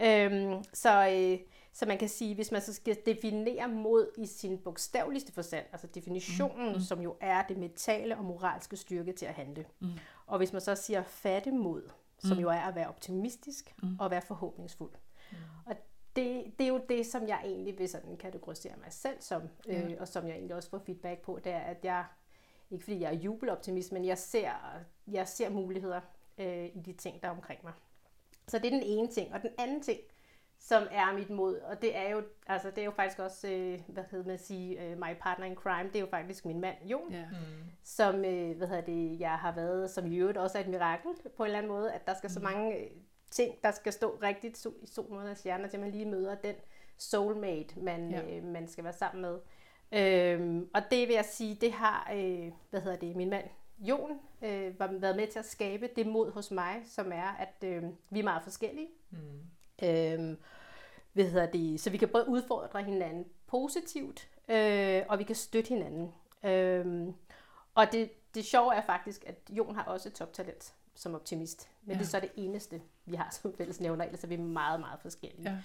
Øhm, 0.02 0.64
så, 0.74 1.10
øh, 1.10 1.40
så 1.74 1.86
man 1.86 1.98
kan 1.98 2.10
sige, 2.10 2.36
hvis 2.36 2.52
man 2.52 2.62
så 2.62 2.74
skal 2.74 2.98
definere 3.06 3.68
mod 3.68 4.12
i 4.18 4.26
sin 4.26 4.58
bogstaveligste 4.58 5.34
forstand, 5.34 5.66
altså 5.72 5.88
definitionen, 5.88 6.74
mm. 6.74 6.80
som 6.80 7.02
jo 7.02 7.16
er 7.22 7.44
det 7.48 7.58
mentale 7.58 8.18
og 8.18 8.26
moralske 8.26 8.78
styrke 8.78 9.14
til 9.14 9.26
at 9.26 9.34
handle. 9.34 9.66
Mm. 9.80 9.90
Og 10.28 10.38
hvis 10.38 10.54
man 10.54 10.62
så 10.62 10.76
siger 10.76 11.04
fatte 11.04 11.52
mod, 11.52 11.90
som 12.20 12.38
mm. 12.38 12.42
jo 12.42 12.50
er 12.50 12.60
at 12.60 12.76
være 12.76 12.88
optimistisk 12.88 13.76
mm. 13.84 14.00
og 14.00 14.12
være 14.12 14.22
forhåbningsfuld. 14.22 14.92
Mm. 15.32 15.38
Og 15.66 15.76
det, 16.16 16.54
det 16.60 16.64
er 16.64 16.70
jo 16.70 16.82
det, 16.90 17.06
som 17.06 17.28
jeg 17.28 17.42
egentlig 17.46 17.80
vil 17.80 17.90
sådan 17.90 18.18
kategorisere 18.18 18.74
mig 18.84 18.94
selv 18.94 19.22
som, 19.22 19.42
øh, 19.68 19.92
og 20.00 20.08
som 20.08 20.28
jeg 20.28 20.34
egentlig 20.36 20.56
også 20.56 20.70
får 20.70 20.80
feedback 20.80 21.22
på, 21.22 21.40
det 21.44 21.52
er, 21.52 21.60
at 21.60 21.78
jeg, 21.84 22.06
ikke 22.72 22.84
fordi 22.84 23.00
jeg 23.00 23.14
er 23.14 23.18
jubeloptimist, 23.18 23.92
men 23.92 24.06
jeg 24.06 24.18
ser, 24.18 24.52
jeg 25.08 25.28
ser 25.28 25.50
muligheder 25.50 26.02
øh, 26.38 26.66
i 26.66 26.80
de 26.86 26.94
ting, 26.94 27.22
der 27.22 27.28
er 27.28 27.32
omkring 27.32 27.60
mig. 27.64 27.74
Så 28.50 28.58
det 28.60 28.66
er 28.66 28.70
den 28.72 28.84
ene 28.84 29.08
ting. 29.08 29.34
Og 29.34 29.42
den 29.42 29.50
anden 29.60 29.82
ting, 29.82 30.00
som 30.60 30.84
er 30.92 31.14
mit 31.14 31.30
mod, 31.30 31.56
og 31.60 31.82
det 31.82 31.98
er 31.98 32.10
jo, 32.10 32.24
altså 32.48 32.70
det 32.70 32.78
er 32.78 32.86
jo 32.86 32.92
faktisk 32.92 33.20
også, 33.20 33.48
øh, 33.48 33.80
hvad 33.88 34.04
hedder 34.12 34.26
man 34.26 34.34
at 34.34 34.42
sige, 34.46 34.84
øh, 34.86 34.98
my 34.98 35.14
partner 35.20 35.46
in 35.46 35.56
crime, 35.56 35.90
det 35.90 35.96
er 35.96 36.00
jo 36.00 36.08
faktisk 36.10 36.46
min 36.46 36.62
mand, 36.62 36.76
Jon, 36.86 37.12
Ja. 37.12 37.26
som, 37.84 38.26
øh, 38.26 38.58
hvad 38.58 38.68
hedder 38.68 38.82
det, 38.82 39.20
jeg 39.20 39.32
har 39.32 39.56
været, 39.56 39.90
som 39.92 40.12
i 40.12 40.16
øvrigt 40.16 40.38
også 40.38 40.58
er 40.58 40.62
et 40.62 40.70
mirakel 40.70 41.12
på 41.38 41.44
en 41.44 41.48
eller 41.48 41.58
anden 41.58 41.72
måde, 41.72 41.92
at 41.94 42.08
der 42.08 42.14
skal 42.14 42.30
så 42.30 42.40
mange 42.40 42.78
øh, 42.78 42.88
ting, 43.32 43.56
der 43.64 43.72
skal 43.72 43.94
stå 43.94 44.20
rigtigt 44.24 44.66
so- 44.68 44.84
i 44.84 44.88
solmåneders 44.88 45.40
stjerner, 45.40 45.68
til 45.68 45.80
man 45.80 45.92
lige 45.92 46.06
møder 46.06 46.36
den 46.36 46.56
soulmate, 46.98 47.80
man, 47.80 48.12
ja. 48.12 48.38
øh, 48.38 48.44
man 48.44 48.68
skal 48.68 48.84
være 48.84 48.94
sammen 48.94 49.22
med. 49.22 49.40
Øhm, 49.92 50.70
og 50.74 50.82
det 50.92 51.08
vil 51.08 51.14
jeg 51.16 51.26
sige, 51.26 51.56
det 51.56 51.72
har, 51.72 52.12
øh, 52.16 52.52
hvad 52.70 52.82
hedder 52.82 52.98
det, 52.98 53.16
min 53.16 53.30
mand 53.30 53.46
Jon 53.80 54.20
øh, 54.42 54.80
var 54.80 54.88
været 54.92 55.16
med 55.16 55.28
til 55.28 55.40
at 55.40 55.46
skabe 55.46 55.90
det 55.96 56.08
mod 56.08 56.32
hos 56.32 56.52
mig, 56.52 56.82
som 56.86 57.12
er, 57.12 57.28
at 57.28 57.64
øh, 57.64 57.84
vi 58.10 58.20
er 58.20 58.24
meget 58.24 58.44
forskellige. 58.44 58.88
Mm. 59.10 59.18
Øhm, 59.84 60.38
hvad 61.14 61.26
hedder 61.26 61.46
det, 61.46 61.80
så 61.80 61.90
vi 61.90 61.98
kan 61.98 62.10
både 62.10 62.28
udfordre 62.28 62.84
hinanden 62.84 63.26
positivt, 63.48 64.30
øh, 64.50 65.04
og 65.10 65.20
vi 65.20 65.24
kan 65.24 65.36
støtte 65.36 65.70
hinanden. 65.70 66.14
Øhm, 66.44 67.14
og 67.76 67.92
det, 67.92 68.12
det 68.36 68.46
sjove 68.46 68.76
er 68.76 68.82
faktisk, 68.82 69.24
at 69.28 69.36
Jon 69.50 69.76
har 69.76 69.84
også 69.84 70.10
et 70.10 70.14
toptalent 70.14 70.74
som 70.96 71.16
optimist. 71.16 71.70
Men 71.84 71.92
ja. 71.94 72.00
det 72.00 72.06
er 72.06 72.10
så 72.10 72.20
det 72.20 72.32
eneste, 72.36 72.82
vi 73.06 73.16
har 73.16 73.30
som 73.32 73.54
fællesnævner, 73.58 74.06
ellers 74.06 74.24
er 74.24 74.28
vi 74.28 74.36
meget, 74.38 74.80
meget 74.80 75.00
forskellige. 75.00 75.62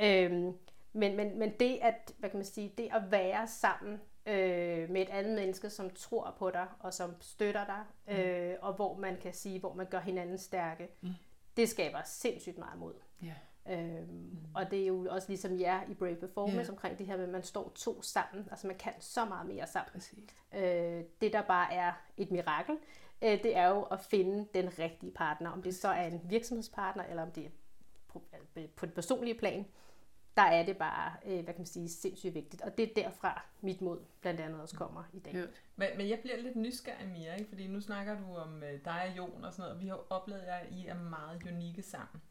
Ja. 0.00 0.24
Øhm, 0.24 0.52
men, 0.92 1.16
men, 1.16 1.38
men 1.38 1.52
det 1.60 1.78
at, 1.82 2.12
hvad 2.18 2.30
kan 2.30 2.38
man 2.38 2.46
sige, 2.46 2.72
det 2.78 2.88
at 2.92 3.10
være 3.10 3.46
sammen 3.46 4.00
øh, 4.28 4.90
med 4.90 5.02
et 5.02 5.08
andet 5.08 5.34
menneske, 5.34 5.70
som 5.70 5.90
tror 5.90 6.34
på 6.38 6.50
dig, 6.50 6.66
og 6.80 6.94
som 6.94 7.14
støtter 7.20 7.64
dig, 7.66 7.84
øh, 8.18 8.54
og 8.60 8.72
hvor 8.72 8.96
man 8.96 9.16
kan 9.16 9.34
sige, 9.34 9.60
hvor 9.60 9.74
man 9.74 9.86
gør 9.86 10.00
hinanden 10.00 10.38
stærke, 10.38 10.88
mm. 11.00 11.10
det 11.56 11.68
skaber 11.68 11.98
sindssygt 12.04 12.58
meget 12.58 12.78
mod. 12.78 12.94
Ja. 13.22 13.34
Øhm, 13.70 14.06
mm. 14.12 14.36
Og 14.54 14.70
det 14.70 14.82
er 14.82 14.86
jo 14.86 15.06
også 15.10 15.28
ligesom 15.28 15.60
jer 15.60 15.80
i 15.88 15.94
Brave 15.94 16.16
Performance 16.16 16.60
Ja. 16.60 16.70
omkring 16.70 16.98
det 16.98 17.06
her 17.06 17.16
med, 17.16 17.24
at 17.24 17.30
man 17.30 17.42
står 17.42 17.72
to 17.74 18.02
sammen. 18.02 18.48
Altså 18.50 18.66
man 18.66 18.76
kan 18.76 18.92
så 19.00 19.24
meget 19.24 19.46
mere 19.46 19.66
sammen. 19.66 19.92
Præcis. 19.92 20.44
Øh, 20.54 21.04
det 21.20 21.32
der 21.32 21.42
bare 21.42 21.72
er 21.74 21.92
et 22.16 22.30
mirakel, 22.30 22.76
øh, 23.22 23.42
det 23.42 23.56
er 23.56 23.68
jo 23.68 23.82
at 23.82 24.00
finde 24.00 24.46
den 24.54 24.78
rigtige 24.78 25.12
partner. 25.12 25.50
Om 25.50 25.62
det 25.62 25.74
så 25.74 25.88
er 25.88 26.06
en 26.06 26.20
virksomhedspartner, 26.24 27.04
eller 27.04 27.22
om 27.22 27.30
det 27.30 27.44
er 27.46 27.50
på, 28.08 28.22
øh, 28.56 28.68
på 28.68 28.86
det 28.86 28.94
personlige 28.94 29.38
plan. 29.38 29.66
Der 30.38 30.44
er 30.44 30.64
det 30.64 30.76
bare, 30.76 31.12
øh, 31.26 31.44
hvad 31.44 31.44
kan 31.44 31.58
man 31.58 31.66
sige, 31.66 31.88
sindssygt 31.88 32.34
vigtigt. 32.34 32.62
Og 32.62 32.78
det 32.78 32.90
er 32.90 33.02
derfra 33.02 33.42
mit 33.60 33.80
mod 33.80 33.98
blandt 34.20 34.40
andet 34.40 34.60
også 34.60 34.76
kommer 34.76 35.04
i 35.12 35.18
dag. 35.18 35.32
Hørt. 35.32 35.62
Men, 35.76 35.88
men 35.96 36.08
jeg 36.08 36.18
bliver 36.18 36.36
lidt 36.36 36.56
nysgerrig, 36.56 37.08
Mia, 37.08 37.34
ikke? 37.34 37.48
fordi 37.48 37.66
nu 37.66 37.80
snakker 37.80 38.18
du 38.18 38.36
om 38.36 38.62
øh, 38.62 38.84
dig 38.84 39.02
og 39.10 39.16
Jon 39.16 39.44
og 39.44 39.52
sådan 39.52 39.62
noget, 39.62 39.74
og 39.74 39.80
vi 39.80 39.88
har 39.88 40.00
oplevet, 40.10 40.40
at 40.40 40.66
I 40.70 40.86
er 40.86 40.94
meget 40.94 41.42
unikke 41.52 41.82
sammen. 41.82 42.22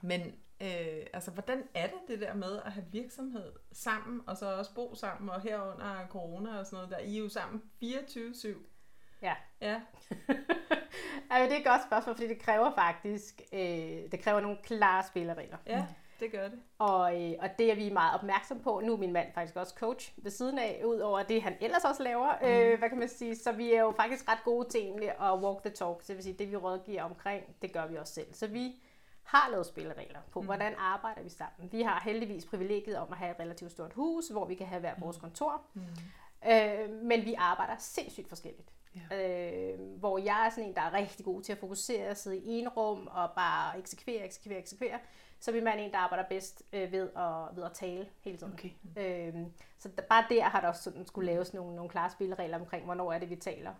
Men 0.00 0.20
øh, 0.60 1.06
altså, 1.12 1.30
hvordan 1.30 1.62
er 1.74 1.86
det 1.86 1.98
det 2.08 2.20
der 2.20 2.34
med 2.34 2.60
at 2.64 2.72
have 2.72 2.86
virksomhed 2.92 3.52
sammen, 3.72 4.20
og 4.26 4.36
så 4.36 4.58
også 4.58 4.74
bo 4.74 4.94
sammen, 4.94 5.30
og 5.30 5.40
herunder 5.40 6.06
corona 6.08 6.58
og 6.58 6.66
sådan 6.66 6.76
noget, 6.76 6.90
der 6.90 6.98
I 6.98 7.16
er 7.16 7.22
jo 7.22 7.28
sammen 7.28 7.62
24-7. 7.82 8.48
Ja. 9.22 9.34
Ja, 9.60 9.80
Altså, 11.30 11.44
det 11.48 11.52
er 11.52 11.58
et 11.58 11.64
godt 11.64 11.82
spørgsmål, 11.86 12.14
fordi 12.14 12.28
det 12.28 12.38
kræver 12.38 12.74
faktisk, 12.74 13.40
øh, 13.52 13.58
det 14.12 14.20
kræver 14.20 14.40
nogle 14.40 14.58
klare 14.62 15.04
spilleregler. 15.06 15.58
ja 15.66 15.86
det 16.20 16.32
gør 16.32 16.48
det. 16.48 16.58
Og, 16.78 17.22
øh, 17.22 17.34
og 17.40 17.48
det 17.58 17.70
er 17.70 17.74
vi 17.74 17.90
meget 17.90 18.14
opmærksom 18.14 18.60
på. 18.60 18.80
Nu 18.84 18.92
er 18.92 18.96
min 18.96 19.12
mand 19.12 19.32
faktisk 19.34 19.56
også 19.56 19.74
coach 19.78 20.12
ved 20.16 20.30
siden 20.30 20.58
af, 20.58 20.82
ud 20.84 20.98
over 20.98 21.22
det, 21.22 21.42
han 21.42 21.56
ellers 21.60 21.84
også 21.84 22.02
laver. 22.02 22.32
Mm. 22.42 22.48
Øh, 22.48 22.78
hvad 22.78 22.88
kan 22.88 22.98
man 22.98 23.08
sige? 23.08 23.36
Så 23.36 23.52
vi 23.52 23.72
er 23.72 23.80
jo 23.80 23.94
faktisk 23.96 24.28
ret 24.28 24.44
gode 24.44 24.68
til 24.68 24.80
egentlig 24.80 25.10
at 25.10 25.38
walk 25.38 25.62
the 25.62 25.70
talk. 25.70 26.02
Så 26.02 26.04
det 26.08 26.16
vil 26.16 26.22
sige, 26.22 26.36
det 26.38 26.50
vi 26.50 26.56
rådgiver 26.56 27.02
omkring, 27.02 27.44
det 27.62 27.72
gør 27.72 27.86
vi 27.86 27.96
også 27.96 28.14
selv. 28.14 28.34
Så 28.34 28.46
vi 28.46 28.82
har 29.22 29.50
lavet 29.50 29.66
spilleregler 29.66 30.20
på, 30.30 30.40
mm. 30.40 30.46
hvordan 30.46 30.74
arbejder 30.78 31.22
vi 31.22 31.28
sammen. 31.28 31.72
Vi 31.72 31.82
har 31.82 32.00
heldigvis 32.04 32.44
privilegiet 32.44 32.98
om 32.98 33.08
at 33.12 33.18
have 33.18 33.30
et 33.30 33.40
relativt 33.40 33.72
stort 33.72 33.92
hus, 33.92 34.28
hvor 34.28 34.44
vi 34.44 34.54
kan 34.54 34.66
have 34.66 34.80
hver 34.80 34.94
vores 34.98 35.16
kontor. 35.16 35.62
Mm. 35.74 35.82
Øh, 36.50 36.90
men 37.02 37.24
vi 37.24 37.34
arbejder 37.38 37.74
sindssygt 37.78 38.28
forskelligt. 38.28 38.75
Ja. 39.10 39.72
Øh, 39.72 39.80
hvor 39.98 40.18
jeg 40.18 40.46
er 40.46 40.50
sådan 40.50 40.64
en, 40.64 40.74
der 40.74 40.80
er 40.80 40.92
rigtig 40.92 41.24
god 41.24 41.42
til 41.42 41.52
at 41.52 41.58
fokusere, 41.58 42.14
sidde 42.14 42.38
i 42.38 42.48
en 42.48 42.68
rum 42.68 43.06
og 43.06 43.30
bare 43.36 43.78
eksekvere, 43.78 44.24
eksekvere, 44.24 44.58
eksekvere. 44.58 44.98
Så 45.40 45.52
min 45.52 45.64
mand 45.64 45.80
er 45.80 45.84
en, 45.84 45.92
der 45.92 45.98
arbejder 45.98 46.24
bedst 46.28 46.62
øh, 46.72 46.92
ved, 46.92 47.10
at, 47.16 47.56
ved 47.56 47.64
at 47.64 47.72
tale 47.72 48.08
hele 48.20 48.38
tiden. 48.38 48.52
Okay. 48.52 48.70
Øh, 48.96 49.34
så 49.78 49.88
der, 49.88 50.02
bare 50.02 50.24
der 50.28 50.42
har 50.42 50.60
der 50.60 50.68
også 50.68 50.82
sådan, 50.82 51.06
skulle 51.06 51.32
laves 51.32 51.54
nogle, 51.54 51.74
nogle 51.76 51.90
klare 51.90 52.10
spilleregler 52.10 52.58
omkring, 52.58 52.84
hvornår 52.84 53.12
er 53.12 53.18
det, 53.18 53.30
vi 53.30 53.36
taler. 53.36 53.74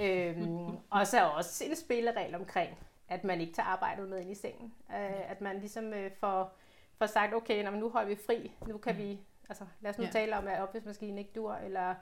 Øh, 0.00 0.48
og 0.90 1.06
så 1.06 1.18
er 1.18 1.22
også 1.22 1.64
en 1.64 1.76
spilleregel 1.76 2.34
omkring, 2.34 2.78
at 3.08 3.24
man 3.24 3.40
ikke 3.40 3.52
tager 3.52 3.66
arbejdet 3.66 4.08
med 4.08 4.20
ind 4.20 4.30
i 4.30 4.34
sengen. 4.34 4.74
Øh, 4.90 5.30
at 5.30 5.40
man 5.40 5.58
ligesom 5.58 5.92
øh, 5.92 6.10
får, 6.20 6.56
får 6.98 7.06
sagt, 7.06 7.34
okay, 7.34 7.64
når 7.64 7.70
nu 7.70 7.88
holder 7.88 8.08
vi 8.08 8.16
fri, 8.26 8.52
nu 8.66 8.78
kan 8.78 8.92
mm. 8.92 8.98
vi 8.98 9.20
Altså, 9.48 9.66
lad 9.80 9.90
os 9.90 9.98
nu 9.98 10.04
ja. 10.04 10.10
tale 10.10 10.36
om, 10.36 10.46
at 10.46 10.60
opvaskemaskinen 10.60 11.18
ikke 11.18 11.32
dur, 11.34 11.54
eller 11.54 11.94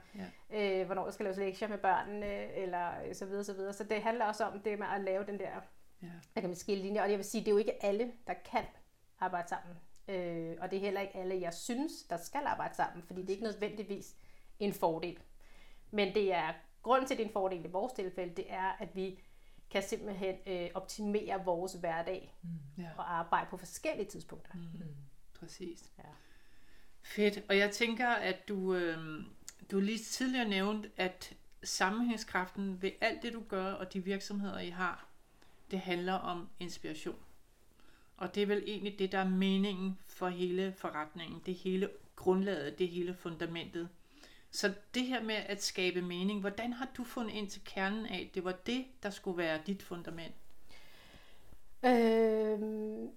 ja. 0.49 0.79
øh, 0.79 0.85
hvornår 0.85 1.03
der 1.03 1.11
skal 1.11 1.23
laves 1.23 1.37
lektier 1.37 1.67
med 1.67 1.77
børnene, 1.77 2.53
eller 2.53 3.13
så 3.13 3.25
videre, 3.25 3.43
så 3.43 3.53
videre. 3.53 3.73
Så 3.73 3.83
det 3.83 4.01
handler 4.01 4.25
også 4.25 4.45
om 4.45 4.59
det 4.59 4.79
med 4.79 4.87
at 4.95 5.01
lave 5.01 5.25
den 5.25 5.39
der, 5.39 5.61
ja. 6.01 6.07
jeg 6.35 6.43
kan 6.43 6.55
skille 6.55 6.83
linjer. 6.83 7.03
Og 7.03 7.09
jeg 7.09 7.17
vil 7.17 7.25
sige, 7.25 7.41
det 7.41 7.47
er 7.47 7.51
jo 7.51 7.57
ikke 7.57 7.83
alle, 7.85 8.11
der 8.27 8.33
kan 8.33 8.63
arbejde 9.19 9.47
sammen. 9.49 9.75
Øh, 10.07 10.57
og 10.61 10.71
det 10.71 10.77
er 10.77 10.81
heller 10.81 11.01
ikke 11.01 11.17
alle, 11.17 11.41
jeg 11.41 11.53
synes, 11.53 12.03
der 12.09 12.17
skal 12.17 12.41
arbejde 12.45 12.75
sammen, 12.75 13.03
fordi 13.03 13.21
det 13.21 13.29
er 13.29 13.33
ikke 13.33 13.43
nødvendigvis 13.43 14.15
en 14.59 14.73
fordel. 14.73 15.19
Men 15.91 16.15
det 16.15 16.33
er, 16.33 16.53
grund 16.81 17.07
til, 17.07 17.13
at 17.13 17.17
det 17.17 17.23
er 17.23 17.27
en 17.27 17.33
fordel 17.33 17.65
i 17.65 17.67
vores 17.67 17.93
tilfælde, 17.93 18.35
det 18.35 18.45
er, 18.51 18.71
at 18.79 18.95
vi 18.95 19.19
kan 19.69 19.83
simpelthen 19.83 20.35
øh, 20.47 20.69
optimere 20.73 21.45
vores 21.45 21.73
hverdag 21.73 22.37
mm. 22.41 22.83
ja. 22.83 22.89
og 22.97 23.13
arbejde 23.13 23.47
på 23.49 23.57
forskellige 23.57 24.07
tidspunkter. 24.07 24.51
Mm. 24.53 24.95
Præcis. 25.39 25.91
Ja. 25.97 26.03
Fedt. 27.07 27.43
Og 27.49 27.57
jeg 27.57 27.71
tænker, 27.71 28.07
at 28.07 28.47
du, 28.47 28.75
øh, 28.75 29.23
du 29.71 29.79
lige 29.79 29.99
tidligere 29.99 30.47
nævnte, 30.47 30.89
at 30.97 31.33
sammenhængskraften 31.63 32.81
ved 32.81 32.91
alt 33.01 33.21
det, 33.21 33.33
du 33.33 33.43
gør, 33.49 33.71
og 33.71 33.93
de 33.93 34.03
virksomheder, 34.03 34.59
I 34.59 34.69
har, 34.69 35.07
det 35.71 35.79
handler 35.79 36.13
om 36.13 36.47
inspiration. 36.59 37.19
Og 38.17 38.35
det 38.35 38.43
er 38.43 38.47
vel 38.47 38.63
egentlig 38.67 38.99
det, 38.99 39.11
der 39.11 39.17
er 39.17 39.29
meningen 39.29 39.97
for 40.07 40.29
hele 40.29 40.73
forretningen. 40.77 41.41
Det 41.45 41.55
hele 41.55 41.89
grundlaget, 42.15 42.79
det 42.79 42.87
hele 42.87 43.13
fundamentet. 43.13 43.89
Så 44.51 44.73
det 44.93 45.03
her 45.03 45.23
med 45.23 45.35
at 45.35 45.63
skabe 45.63 46.01
mening, 46.01 46.39
hvordan 46.39 46.73
har 46.73 46.89
du 46.97 47.03
fundet 47.03 47.33
ind 47.33 47.49
til 47.49 47.61
kernen 47.65 48.05
af, 48.05 48.27
at 48.29 48.35
det 48.35 48.43
var 48.43 48.51
det, 48.51 48.85
der 49.03 49.09
skulle 49.09 49.37
være 49.37 49.59
dit 49.67 49.83
fundament? 49.83 50.35
Øh, 51.85 53.09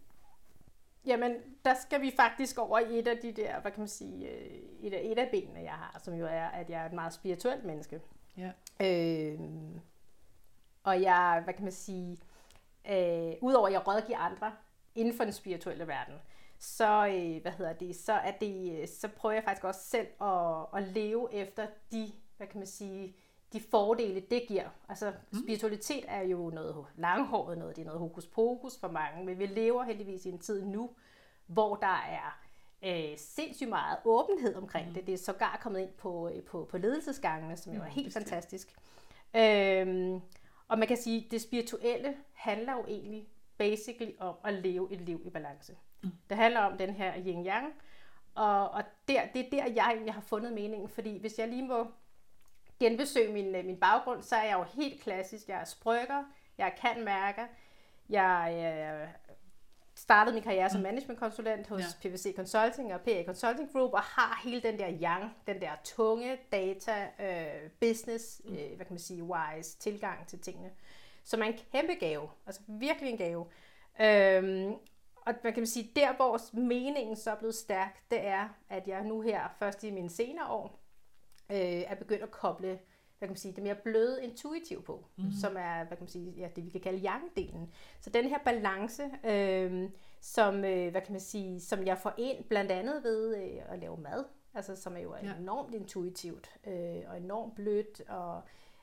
Jamen, 1.07 1.37
der 1.65 1.75
skal 1.75 2.01
vi 2.01 2.13
faktisk 2.17 2.59
over 2.59 2.79
i 2.79 2.99
et 2.99 3.09
af 3.09 3.19
de 3.19 3.33
der, 3.33 3.61
hvad 3.61 3.71
kan 3.71 3.81
man 3.81 3.89
sige, 3.89 4.29
øh, 4.29 4.61
et 4.81 4.95
af, 4.95 5.01
et 5.05 5.19
af 5.19 5.29
benene, 5.31 5.61
jeg 5.61 5.73
har, 5.73 6.01
som 6.05 6.15
jo 6.15 6.27
er, 6.27 6.47
at 6.47 6.71
jeg 6.71 6.83
er 6.83 6.87
et 6.87 6.93
meget 6.93 7.13
spirituelt 7.13 7.65
menneske. 7.65 8.01
Ja. 8.37 8.51
Øh, 8.81 9.41
og 10.83 11.03
jeg, 11.03 11.41
hvad 11.45 11.55
kan 11.55 11.63
man 11.63 11.73
sige, 11.73 12.19
øh, 12.91 13.33
udover 13.41 13.67
at 13.67 13.73
jeg 13.73 13.87
rådgiver 13.87 14.19
andre 14.19 14.53
inden 14.95 15.17
for 15.17 15.25
den 15.25 15.33
spirituelle 15.33 15.87
verden, 15.87 16.15
så, 16.59 17.07
øh, 17.07 17.43
hvad 17.43 17.53
hedder 17.53 17.73
det, 17.73 17.97
så, 17.97 18.13
er 18.13 18.33
det, 18.41 18.89
så 18.89 19.09
prøver 19.09 19.35
jeg 19.35 19.45
faktisk 19.45 19.65
også 19.65 19.81
selv 19.81 20.07
at, 20.23 20.67
at 20.75 20.83
leve 20.83 21.35
efter 21.35 21.67
de, 21.93 22.13
hvad 22.37 22.47
kan 22.47 22.59
man 22.59 22.67
sige, 22.67 23.17
de 23.53 23.61
fordele, 23.61 24.21
det 24.21 24.43
giver. 24.49 24.69
Altså, 24.89 25.13
mm. 25.31 25.39
spiritualitet 25.43 26.05
er 26.09 26.23
jo 26.23 26.51
noget 26.51 26.87
langhåret 26.97 27.59
noget, 27.59 27.77
det 27.77 27.83
er 27.83 27.87
noget 27.87 28.01
hokus 28.01 28.27
pokus 28.27 28.79
for 28.79 28.89
mange, 28.89 29.25
men 29.25 29.39
vi 29.39 29.47
lever 29.47 29.85
heldigvis 29.85 30.27
i 30.27 30.29
en 30.29 30.39
tid 30.39 30.65
nu, 30.65 30.91
hvor 31.47 31.77
der 31.77 31.87
er 32.09 32.41
øh, 32.83 33.19
sindssygt 33.19 33.69
meget 33.69 33.99
åbenhed 34.05 34.55
omkring 34.55 34.89
mm. 34.89 34.95
det. 34.95 35.07
Det 35.07 35.15
er 35.15 35.19
sågar 35.19 35.59
kommet 35.63 35.81
ind 35.81 35.91
på, 35.91 36.29
øh, 36.29 36.43
på, 36.43 36.69
på 36.71 36.79
ledelsesgangene, 36.79 37.57
som 37.57 37.73
jo 37.73 37.81
er 37.81 37.85
mm, 37.85 37.91
helt 37.91 38.13
fantastisk. 38.13 38.75
Øhm, 39.37 40.21
og 40.69 40.79
man 40.79 40.89
kan 40.89 40.97
sige, 40.97 41.25
at 41.25 41.31
det 41.31 41.41
spirituelle 41.41 42.17
handler 42.33 42.73
jo 42.73 42.85
egentlig 42.89 43.29
basically 43.59 44.13
om 44.19 44.35
at 44.45 44.55
leve 44.55 44.93
et 44.93 45.01
liv 45.01 45.23
i 45.25 45.31
balance. 45.31 45.77
Mm. 46.03 46.11
Det 46.29 46.37
handler 46.37 46.61
om 46.61 46.79
den 46.79 46.91
her 46.91 47.13
yin-yang, 47.15 47.75
og, 48.35 48.71
og 48.71 48.83
der, 49.09 49.27
det 49.35 49.47
er 49.47 49.51
der, 49.51 49.73
jeg 49.73 49.87
egentlig 49.87 50.15
har 50.15 50.21
fundet 50.21 50.53
meningen, 50.53 50.89
fordi 50.89 51.19
hvis 51.19 51.39
jeg 51.39 51.49
lige 51.49 51.67
må 51.67 51.87
genbesøge 52.81 53.33
min, 53.33 53.55
øh, 53.55 53.65
min 53.65 53.77
baggrund, 53.77 54.23
så 54.23 54.37
er 54.37 54.45
jeg 54.45 54.59
jo 54.59 54.83
helt 54.83 55.03
klassisk. 55.03 55.49
Jeg 55.49 55.61
er 55.61 55.65
sprøkker, 55.65 56.25
jeg 56.59 56.75
kan 56.81 57.05
mærker, 57.05 57.47
jeg 58.09 58.55
øh, 59.03 59.09
startede 59.95 60.35
min 60.35 60.43
karriere 60.43 60.71
som 60.71 60.81
mm. 60.81 60.83
managementkonsulent 60.83 61.69
hos 61.69 61.81
ja. 61.81 62.09
PVC 62.09 62.37
Consulting 62.37 62.95
og 62.95 63.01
PA 63.01 63.25
Consulting 63.25 63.73
Group, 63.73 63.93
og 63.93 64.01
har 64.01 64.41
hele 64.45 64.61
den 64.63 64.79
der 64.79 64.99
yang, 65.03 65.37
den 65.47 65.61
der 65.61 65.71
tunge 65.85 66.39
data, 66.53 67.09
øh, 67.21 67.71
business, 67.81 68.41
mm. 68.45 68.53
øh, 68.53 68.77
hvad 68.77 68.87
kan 68.87 68.93
man 68.95 68.99
sige, 68.99 69.23
wise 69.23 69.79
tilgang 69.79 70.27
til 70.27 70.39
tingene. 70.39 70.71
Som 71.25 71.43
er 71.43 71.47
en 71.47 71.59
kæmpe 71.73 71.95
gave, 71.95 72.29
altså 72.47 72.61
virkelig 72.67 73.11
en 73.11 73.19
gave. 73.19 73.47
Øhm, 74.01 74.75
og 75.27 75.35
man 75.45 75.53
kan 75.53 75.67
sige, 75.67 75.93
der 75.97 76.13
hvor 76.13 76.57
meningen 76.57 77.17
så 77.17 77.31
er 77.31 77.35
blevet 77.35 77.55
stærk, 77.55 78.03
det 78.11 78.27
er, 78.27 78.49
at 78.69 78.89
jeg 78.89 79.05
nu 79.05 79.21
her, 79.21 79.49
først 79.59 79.85
i 79.85 79.91
mine 79.91 80.11
senere 80.11 80.47
år, 80.47 80.80
øh, 81.53 81.83
er 81.87 81.95
begyndt 81.95 82.23
at 82.23 82.31
koble 82.31 82.79
hvad 83.21 83.29
kan 83.29 83.33
man 83.33 83.37
sige, 83.37 83.55
det 83.55 83.63
mere 83.63 83.75
bløde 83.75 84.25
intuitiv 84.25 84.83
på, 84.85 85.05
mm. 85.17 85.33
som 85.33 85.57
er 85.57 85.85
hvad 85.85 85.97
kan 85.97 86.01
man 86.01 86.09
sige, 86.09 86.31
ja, 86.31 86.49
det 86.57 86.65
vi 86.65 86.71
kan 86.71 86.81
kalde 86.81 87.09
yang-delen. 87.09 87.73
Så 88.01 88.11
den 88.11 88.25
her 88.25 88.39
balance, 88.45 89.03
øh, 89.25 89.91
som, 90.21 90.65
øh, 90.65 90.91
hvad 90.91 91.01
kan 91.01 91.13
man 91.13 91.21
sige, 91.21 91.61
som 91.61 91.87
jeg 91.87 91.99
får 91.99 92.15
ind 92.19 92.45
blandt 92.45 92.71
andet 92.71 93.05
ved 93.05 93.37
øh, 93.37 93.73
at 93.73 93.79
lave 93.79 93.97
mad, 93.97 94.25
altså 94.55 94.77
som 94.77 94.97
er 94.97 95.01
jo 95.01 95.15
ja. 95.23 95.35
enormt 95.37 95.75
intuitivt 95.75 96.51
øh, 96.67 97.03
og 97.09 97.17
enormt 97.17 97.55
blødt, 97.55 98.03
og 98.09 98.43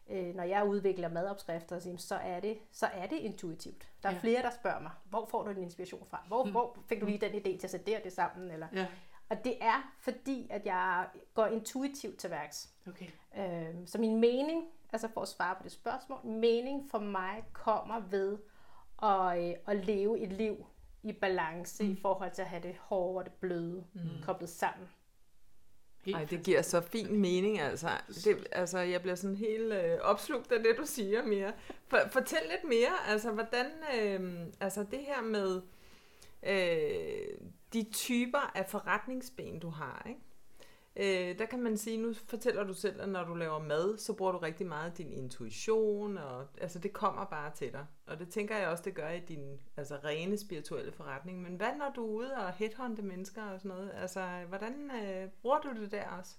øh, 0.10 0.36
når 0.36 0.44
jeg 0.44 0.66
udvikler 0.66 1.10
madopskrifter, 1.10 1.96
så 1.98 2.16
er 2.16 2.40
det, 2.40 2.58
så 2.72 2.86
er 2.86 3.08
det 3.08 3.18
intuitivt. 3.18 3.90
Der 4.04 4.10
er 4.10 4.14
ja. 4.14 4.20
flere, 4.20 4.42
der 4.42 4.50
spørger 4.50 4.80
mig, 4.82 4.92
hvor 5.10 5.26
får 5.26 5.44
du 5.44 5.54
din 5.54 5.64
inspiration 5.64 6.08
fra? 6.10 6.24
Hvor, 6.28 6.44
mm. 6.44 6.52
hvor 6.52 6.78
fik 6.90 7.02
du 7.02 7.06
lige 7.06 7.20
den 7.20 7.36
idé 7.36 7.60
til 7.60 7.64
at 7.64 7.72
sætte 7.72 7.86
det 7.86 7.98
og 7.98 8.04
det 8.04 8.14
sammen? 8.14 8.52
Eller, 8.52 8.68
ja. 8.74 8.88
Og 9.30 9.44
det 9.44 9.58
er 9.62 9.94
fordi, 10.00 10.48
at 10.50 10.66
jeg 10.66 11.08
går 11.34 11.46
intuitivt 11.46 12.18
til 12.18 12.30
værks. 12.30 12.70
Okay. 12.88 13.08
Øhm, 13.38 13.88
så 13.88 13.98
min 13.98 14.20
mening, 14.20 14.64
altså 14.94 15.08
for 15.14 15.22
at 15.22 15.28
svare 15.28 15.56
på 15.56 15.64
det 15.64 15.72
spørgsmål, 15.72 16.26
mening 16.26 16.92
for 16.92 17.00
mig 17.00 17.44
kommer 17.54 18.00
ved 18.00 18.38
at, 19.04 19.50
øh, 19.50 19.56
at 19.68 19.86
leve 19.86 20.20
et 20.20 20.34
liv 20.34 20.66
i 21.04 21.12
balance 21.12 21.84
mm. 21.84 21.92
i 21.92 21.96
forhold 22.02 22.32
til 22.32 22.42
at 22.42 22.48
have 22.48 22.64
det 22.64 22.76
hårde 22.80 23.18
og 23.18 23.26
det 23.26 23.34
bløde 23.34 23.84
mm. 23.94 24.02
koblet 24.24 24.50
sammen. 24.50 24.88
Ej, 26.14 26.26
det 26.26 26.44
giver 26.44 26.62
så 26.62 26.82
fin 26.82 27.20
mening, 27.20 27.60
altså. 27.60 27.90
Det, 28.08 28.48
altså, 28.52 28.80
jeg 28.80 29.02
bliver 29.02 29.16
sådan 29.16 29.36
helt 29.36 29.74
øh, 29.74 29.98
opslugt 30.02 30.52
af 30.52 30.64
det, 30.64 30.76
du 30.78 30.86
siger, 30.86 31.26
Mia. 31.26 31.52
For, 31.88 32.00
fortæl 32.12 32.40
lidt 32.52 32.64
mere, 32.64 33.08
altså, 33.08 33.32
hvordan, 33.32 33.66
øh, 34.00 34.48
altså 34.60 34.86
det 34.92 35.00
her 35.00 35.22
med, 35.22 35.62
øh, 36.44 37.50
de 37.74 37.84
typer 37.92 38.52
af 38.56 38.66
forretningsben, 38.70 39.60
du 39.60 39.70
har, 39.70 40.06
ikke? 40.10 40.22
Øh, 41.00 41.40
der 41.40 41.46
kan 41.46 41.60
man 41.60 41.78
sige, 41.78 41.98
nu 41.98 42.14
fortæller 42.14 42.64
du 42.64 42.74
selv, 42.74 43.02
at 43.02 43.10
når 43.10 43.24
du 43.24 43.34
laver 43.34 43.60
mad, 43.60 43.98
så 43.98 44.14
bruger 44.14 44.32
du 44.32 44.38
rigtig 44.38 44.68
meget 44.68 44.98
din 44.98 45.14
intuition, 45.14 46.18
og 46.18 46.46
altså 46.62 46.80
det 46.80 46.94
kommer 46.94 47.26
bare 47.26 47.52
til 47.56 47.72
dig. 47.72 47.86
Og 48.08 48.20
det 48.20 48.30
tænker 48.30 48.58
jeg 48.58 48.68
også, 48.68 48.84
det 48.84 48.96
gør 48.96 49.10
i 49.10 49.20
din 49.20 49.60
altså, 49.78 49.96
rene 50.04 50.38
spirituelle 50.38 50.92
forretning. 50.92 51.42
Men 51.42 51.56
hvad 51.56 51.76
når 51.78 51.92
du 51.96 52.06
er 52.06 52.12
ude 52.12 52.34
og 52.34 52.52
headhunte 52.52 53.02
mennesker 53.02 53.44
og 53.44 53.60
sådan 53.60 53.70
noget? 53.70 53.92
Altså, 54.02 54.28
hvordan 54.48 54.92
øh, 55.04 55.30
bruger 55.42 55.60
du 55.60 55.82
det 55.82 55.92
der 55.92 56.08
også? 56.20 56.36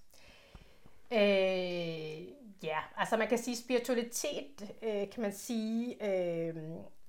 Øh, 1.13 2.29
ja, 2.63 2.79
altså 2.97 3.17
man 3.17 3.29
kan 3.29 3.39
sige 3.39 3.57
spiritualitet, 3.57 4.75
øh, 4.83 5.11
kan 5.11 5.23
man 5.23 5.33
sige, 5.33 5.95
øh, 6.05 6.57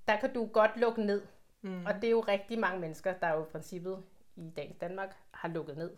der 0.08 0.20
kan 0.20 0.34
du 0.34 0.46
godt 0.46 0.72
lukke 0.78 1.02
ned 1.02 1.22
Mm. 1.62 1.86
Og 1.86 1.94
det 1.94 2.04
er 2.04 2.12
jo 2.12 2.20
rigtig 2.20 2.60
mange 2.60 2.80
mennesker, 2.80 3.14
der 3.14 3.30
jo 3.30 3.42
i 3.42 3.48
princippet 3.52 4.04
i 4.36 4.50
dagens 4.56 4.78
Danmark 4.82 5.16
har 5.32 5.48
lukket 5.48 5.78
ned 5.78 5.92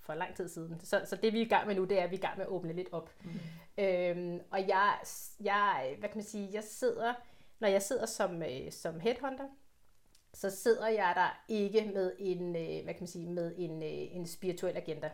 for 0.00 0.14
lang 0.14 0.36
tid 0.36 0.48
siden. 0.48 0.80
Så, 0.80 1.02
så 1.04 1.16
det 1.16 1.32
vi 1.32 1.40
er 1.40 1.44
i 1.44 1.48
gang 1.48 1.66
med 1.66 1.74
nu, 1.74 1.84
det 1.84 1.98
er, 1.98 2.04
at 2.04 2.10
vi 2.10 2.16
er 2.16 2.18
i 2.18 2.22
gang 2.22 2.38
med 2.38 2.46
at 2.46 2.50
åbne 2.50 2.72
lidt 2.72 2.88
op. 2.92 3.10
Mm. 3.24 3.30
Øhm, 3.78 4.40
og 4.50 4.68
jeg, 4.68 4.98
jeg, 5.40 5.96
hvad 5.98 6.08
kan 6.08 6.18
man 6.18 6.24
sige, 6.24 6.50
jeg 6.52 6.64
sidder, 6.64 7.14
når 7.58 7.68
jeg 7.68 7.82
sidder 7.82 8.06
som, 8.06 8.42
øh, 8.42 8.72
som 8.72 9.00
headhunter, 9.00 9.48
så 10.34 10.50
sidder 10.50 10.88
jeg 10.88 11.12
der 11.16 11.44
ikke 11.48 11.90
med 11.94 12.12
en, 12.18 12.56
øh, 12.56 12.84
hvad 12.84 12.94
kan 12.94 13.02
man 13.02 13.06
sige, 13.06 13.26
med 13.26 13.54
en, 13.56 13.82
øh, 13.82 14.16
en 14.16 14.26
spirituel 14.26 14.76
agenda. 14.76 15.10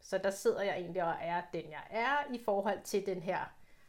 Så 0.00 0.18
der 0.18 0.30
sidder 0.30 0.62
jeg 0.62 0.74
egentlig 0.76 1.04
og 1.04 1.14
er 1.20 1.42
den, 1.52 1.70
jeg 1.70 1.82
er 1.90 2.34
i 2.34 2.40
forhold 2.44 2.78
til 2.84 3.06
den 3.06 3.22
her 3.22 3.38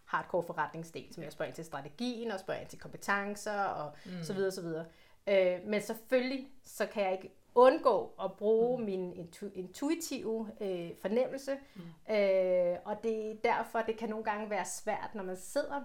hardcore 0.06 0.44
forretningsdel, 0.44 1.14
som 1.14 1.24
jeg 1.24 1.32
spørger 1.32 1.48
ind 1.48 1.56
til 1.56 1.66
strategien 1.66 2.32
og 2.32 2.40
spørger 2.40 2.60
ind 2.60 2.70
til 2.70 2.80
kompetencer 2.80 3.62
og 3.62 3.92
mm. 4.06 4.24
så 4.24 4.34
videre, 4.34 4.52
så 4.52 4.62
videre. 4.62 4.86
Øh, 5.28 5.60
men 5.66 5.82
selvfølgelig, 5.82 6.48
så 6.64 6.86
kan 6.86 7.04
jeg 7.04 7.12
ikke 7.14 7.32
undgå 7.56 8.14
at 8.24 8.34
bruge 8.34 8.80
mm. 8.80 8.86
min 8.86 9.14
intu- 9.14 9.54
intuitive 9.56 10.52
øh, 10.62 10.92
fornemmelse. 11.02 11.52
Mm. 11.76 12.14
Øh, 12.16 12.78
og 12.86 13.04
det 13.04 13.32
er 13.32 13.36
derfor, 13.44 13.80
det 13.82 13.98
kan 13.98 14.10
nogle 14.10 14.26
gange 14.26 14.50
være 14.50 14.66
svært, 14.66 15.10
når 15.16 15.24
man 15.24 15.38
sidder 15.38 15.82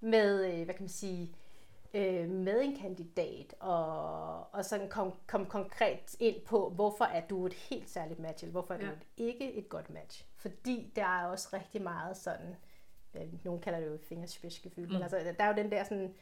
med, 0.00 0.44
øh, 0.52 0.64
hvad 0.64 0.74
kan 0.74 0.82
man 0.82 0.88
sige, 0.88 1.34
øh, 1.94 2.28
med 2.30 2.62
en 2.64 2.76
kandidat, 2.76 3.54
og, 3.60 4.54
og 4.54 4.64
sådan 4.64 4.88
kom, 4.88 5.12
kom 5.26 5.46
konkret 5.46 6.16
ind 6.20 6.40
på, 6.46 6.68
hvorfor 6.70 7.04
er 7.04 7.26
du 7.26 7.46
et 7.46 7.54
helt 7.54 7.90
særligt 7.90 8.20
match, 8.20 8.44
eller 8.44 8.52
hvorfor 8.52 8.74
er 8.74 8.78
du 8.78 8.84
Ja. 8.84 8.90
et, 8.92 9.06
ikke 9.16 9.52
et 9.54 9.68
godt 9.68 9.90
match. 9.90 10.26
Fordi 10.36 10.92
der 10.96 11.04
er 11.04 11.26
også 11.26 11.48
rigtig 11.52 11.82
meget 11.82 12.16
sådan, 12.16 12.56
øh, 13.14 13.44
nogen 13.44 13.60
kalder 13.60 13.80
det 13.80 13.86
jo 13.86 13.98
fingerspidsgefühl, 14.08 14.86
mm. 14.86 14.92
men 14.92 15.02
altså, 15.02 15.34
der 15.38 15.44
er 15.44 15.48
jo 15.48 15.54
den 15.62 15.70
der, 15.70 15.84
sådan, 15.84 16.14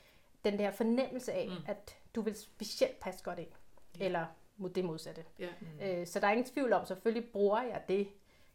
den 0.45 0.59
der 0.59 0.71
fornemmelse 0.71 1.33
af, 1.33 1.49
mm. 1.49 1.65
at 1.67 1.97
du 2.15 2.21
vil 2.21 2.35
specielt 2.37 3.01
passe 3.01 3.25
godt 3.25 3.39
ind, 3.39 3.49
ja. 4.01 4.05
eller 4.05 4.27
mod 4.57 4.71
det 4.71 4.85
modsatte. 4.85 5.25
Ja. 5.39 5.49
Øh, 6.01 6.07
så 6.07 6.21
der 6.21 6.27
er 6.27 6.31
ingen 6.33 6.47
tvivl 6.47 6.73
om, 6.73 6.87
selvfølgelig 6.87 7.31
bruger 7.33 7.63
jeg 7.63 7.83
det, 7.89 8.09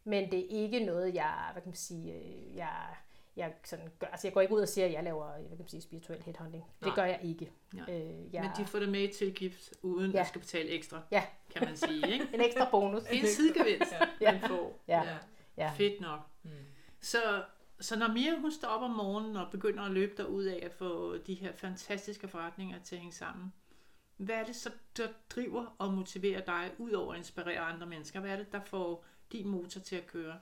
men 0.03 0.31
det 0.31 0.39
er 0.39 0.47
ikke 0.63 0.79
noget, 0.85 1.13
jeg, 1.15 1.49
hvad 1.51 1.61
kan 1.61 1.69
man 1.69 1.75
sige, 1.75 2.13
øh, 2.13 2.55
jeg, 2.55 2.95
jeg 3.35 3.53
sådan 3.63 3.89
gør. 3.99 4.07
Altså 4.07 4.27
jeg 4.27 4.33
går 4.33 4.41
ikke 4.41 4.53
ud 4.53 4.61
og 4.61 4.67
siger, 4.69 4.85
at 4.85 4.93
jeg 4.93 5.03
laver, 5.03 5.31
hvad 5.31 5.49
kan 5.49 5.57
man 5.59 5.67
sige, 5.67 5.81
spirituel 5.81 6.21
headhunting. 6.23 6.63
Det 6.79 6.85
Nej. 6.85 6.95
gør 6.95 7.05
jeg 7.05 7.19
ikke. 7.23 7.51
Nej. 7.73 7.85
Øh, 7.95 8.33
jeg, 8.33 8.41
Men 8.41 8.51
de 8.57 8.65
får 8.65 8.79
det 8.79 8.89
med 8.89 9.01
i 9.01 9.13
tilgift, 9.13 9.73
uden 9.81 10.11
Ja. 10.11 10.19
at 10.19 10.27
skal 10.27 10.41
betale 10.41 10.69
ekstra, 10.69 11.01
Ja. 11.11 11.23
kan 11.55 11.67
man 11.67 11.77
sige. 11.77 12.11
Ikke? 12.13 12.27
en 12.33 12.41
ekstra 12.41 12.67
bonus. 12.71 13.03
En 13.11 13.25
sidegevinst, 13.27 13.93
Ja. 14.21 14.31
man 14.31 14.41
får. 14.41 14.79
Ja, 14.87 15.03
ja. 15.57 15.71
Fedt 15.75 16.01
nok. 16.01 16.19
Så, 17.01 17.43
så 17.81 17.99
når 17.99 18.07
Mia 18.07 18.39
hun 18.39 18.51
står 18.51 18.67
op 18.67 18.81
om 18.81 18.91
morgenen 18.91 19.35
og 19.35 19.51
begynder 19.51 19.83
at 19.83 19.91
løbe 19.91 20.13
derud 20.17 20.43
af 20.43 20.59
at 20.65 20.73
få 20.73 21.17
de 21.17 21.33
her 21.33 21.51
fantastiske 21.51 22.27
forretninger 22.27 22.79
til 22.79 22.95
at 22.95 22.99
hænge 22.99 23.15
sammen, 23.15 23.53
hvad 24.17 24.35
er 24.35 24.43
det 24.43 24.55
så, 24.55 24.71
der 24.97 25.07
driver 25.29 25.75
og 25.77 25.93
motiverer 25.93 26.41
dig, 26.41 26.71
ud 26.77 26.91
over 26.91 27.13
at 27.13 27.17
inspirere 27.17 27.59
andre 27.59 27.87
mennesker? 27.87 28.19
Hvad 28.19 28.31
er 28.31 28.35
det, 28.35 28.51
der 28.51 28.59
får 28.59 29.05
din 29.31 29.47
motor 29.47 29.81
til 29.81 29.95
at 29.95 30.07
køre? 30.07 30.39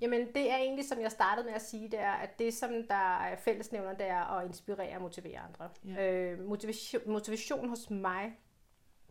Jamen 0.00 0.34
det 0.34 0.50
er 0.50 0.56
egentlig, 0.56 0.88
som 0.88 1.00
jeg 1.00 1.10
startede 1.10 1.46
med 1.46 1.54
at 1.54 1.62
sige, 1.62 1.90
det 1.90 1.98
er, 1.98 2.12
at 2.12 2.38
det 2.38 2.54
som 2.54 2.70
der 2.88 3.18
er 3.18 3.36
fællesnævner, 3.36 3.92
det 3.92 4.06
er 4.06 4.24
at 4.24 4.46
inspirere 4.46 4.96
og 4.96 5.02
motivere 5.02 5.38
andre. 5.38 5.68
Ja. 5.84 6.12
Øh, 6.12 6.48
motivation, 6.48 7.02
motivation 7.06 7.68
hos 7.68 7.90
mig 7.90 8.38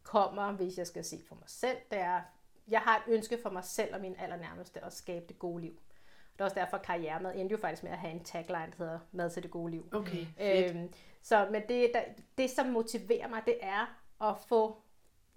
kommer, 0.04 0.52
hvis 0.52 0.78
jeg 0.78 0.88
skal 0.88 1.04
se 1.04 1.22
for 1.28 1.36
mig 1.36 1.50
selv, 1.50 1.78
det 1.92 2.00
er, 2.00 2.22
jeg 2.68 2.80
har 2.80 2.98
et 2.98 3.14
ønske 3.14 3.40
for 3.44 3.50
mig 3.50 3.64
selv 3.64 3.96
og 3.96 4.02
min 4.02 4.16
allernærmeste 4.20 4.86
at 4.86 4.94
skabe 4.94 5.26
det 5.28 5.40
gode 5.40 5.62
liv. 5.62 5.80
Det 6.42 6.46
er 6.46 6.50
også 6.50 6.60
derfor, 6.60 6.78
at 6.78 6.84
karrieremad 6.84 7.36
endte 7.36 7.54
jo 7.54 7.58
faktisk 7.58 7.84
med 7.84 7.92
at 7.92 7.98
have 7.98 8.14
en 8.14 8.24
tagline, 8.24 8.74
der 8.78 8.78
hedder 8.78 9.00
Mad 9.12 9.30
til 9.30 9.44
det 9.44 9.52
gode 9.52 9.72
liv. 9.72 9.90
Okay, 9.92 10.26
fedt. 10.38 10.76
Øhm, 10.76 10.94
så 11.22 11.48
men 11.52 11.62
det, 11.70 11.92
der, 11.94 12.02
det, 12.38 12.50
som 12.50 12.66
motiverer 12.66 13.28
mig, 13.28 13.42
det 13.46 13.58
er 13.62 14.02
at 14.22 14.38
få 14.48 14.78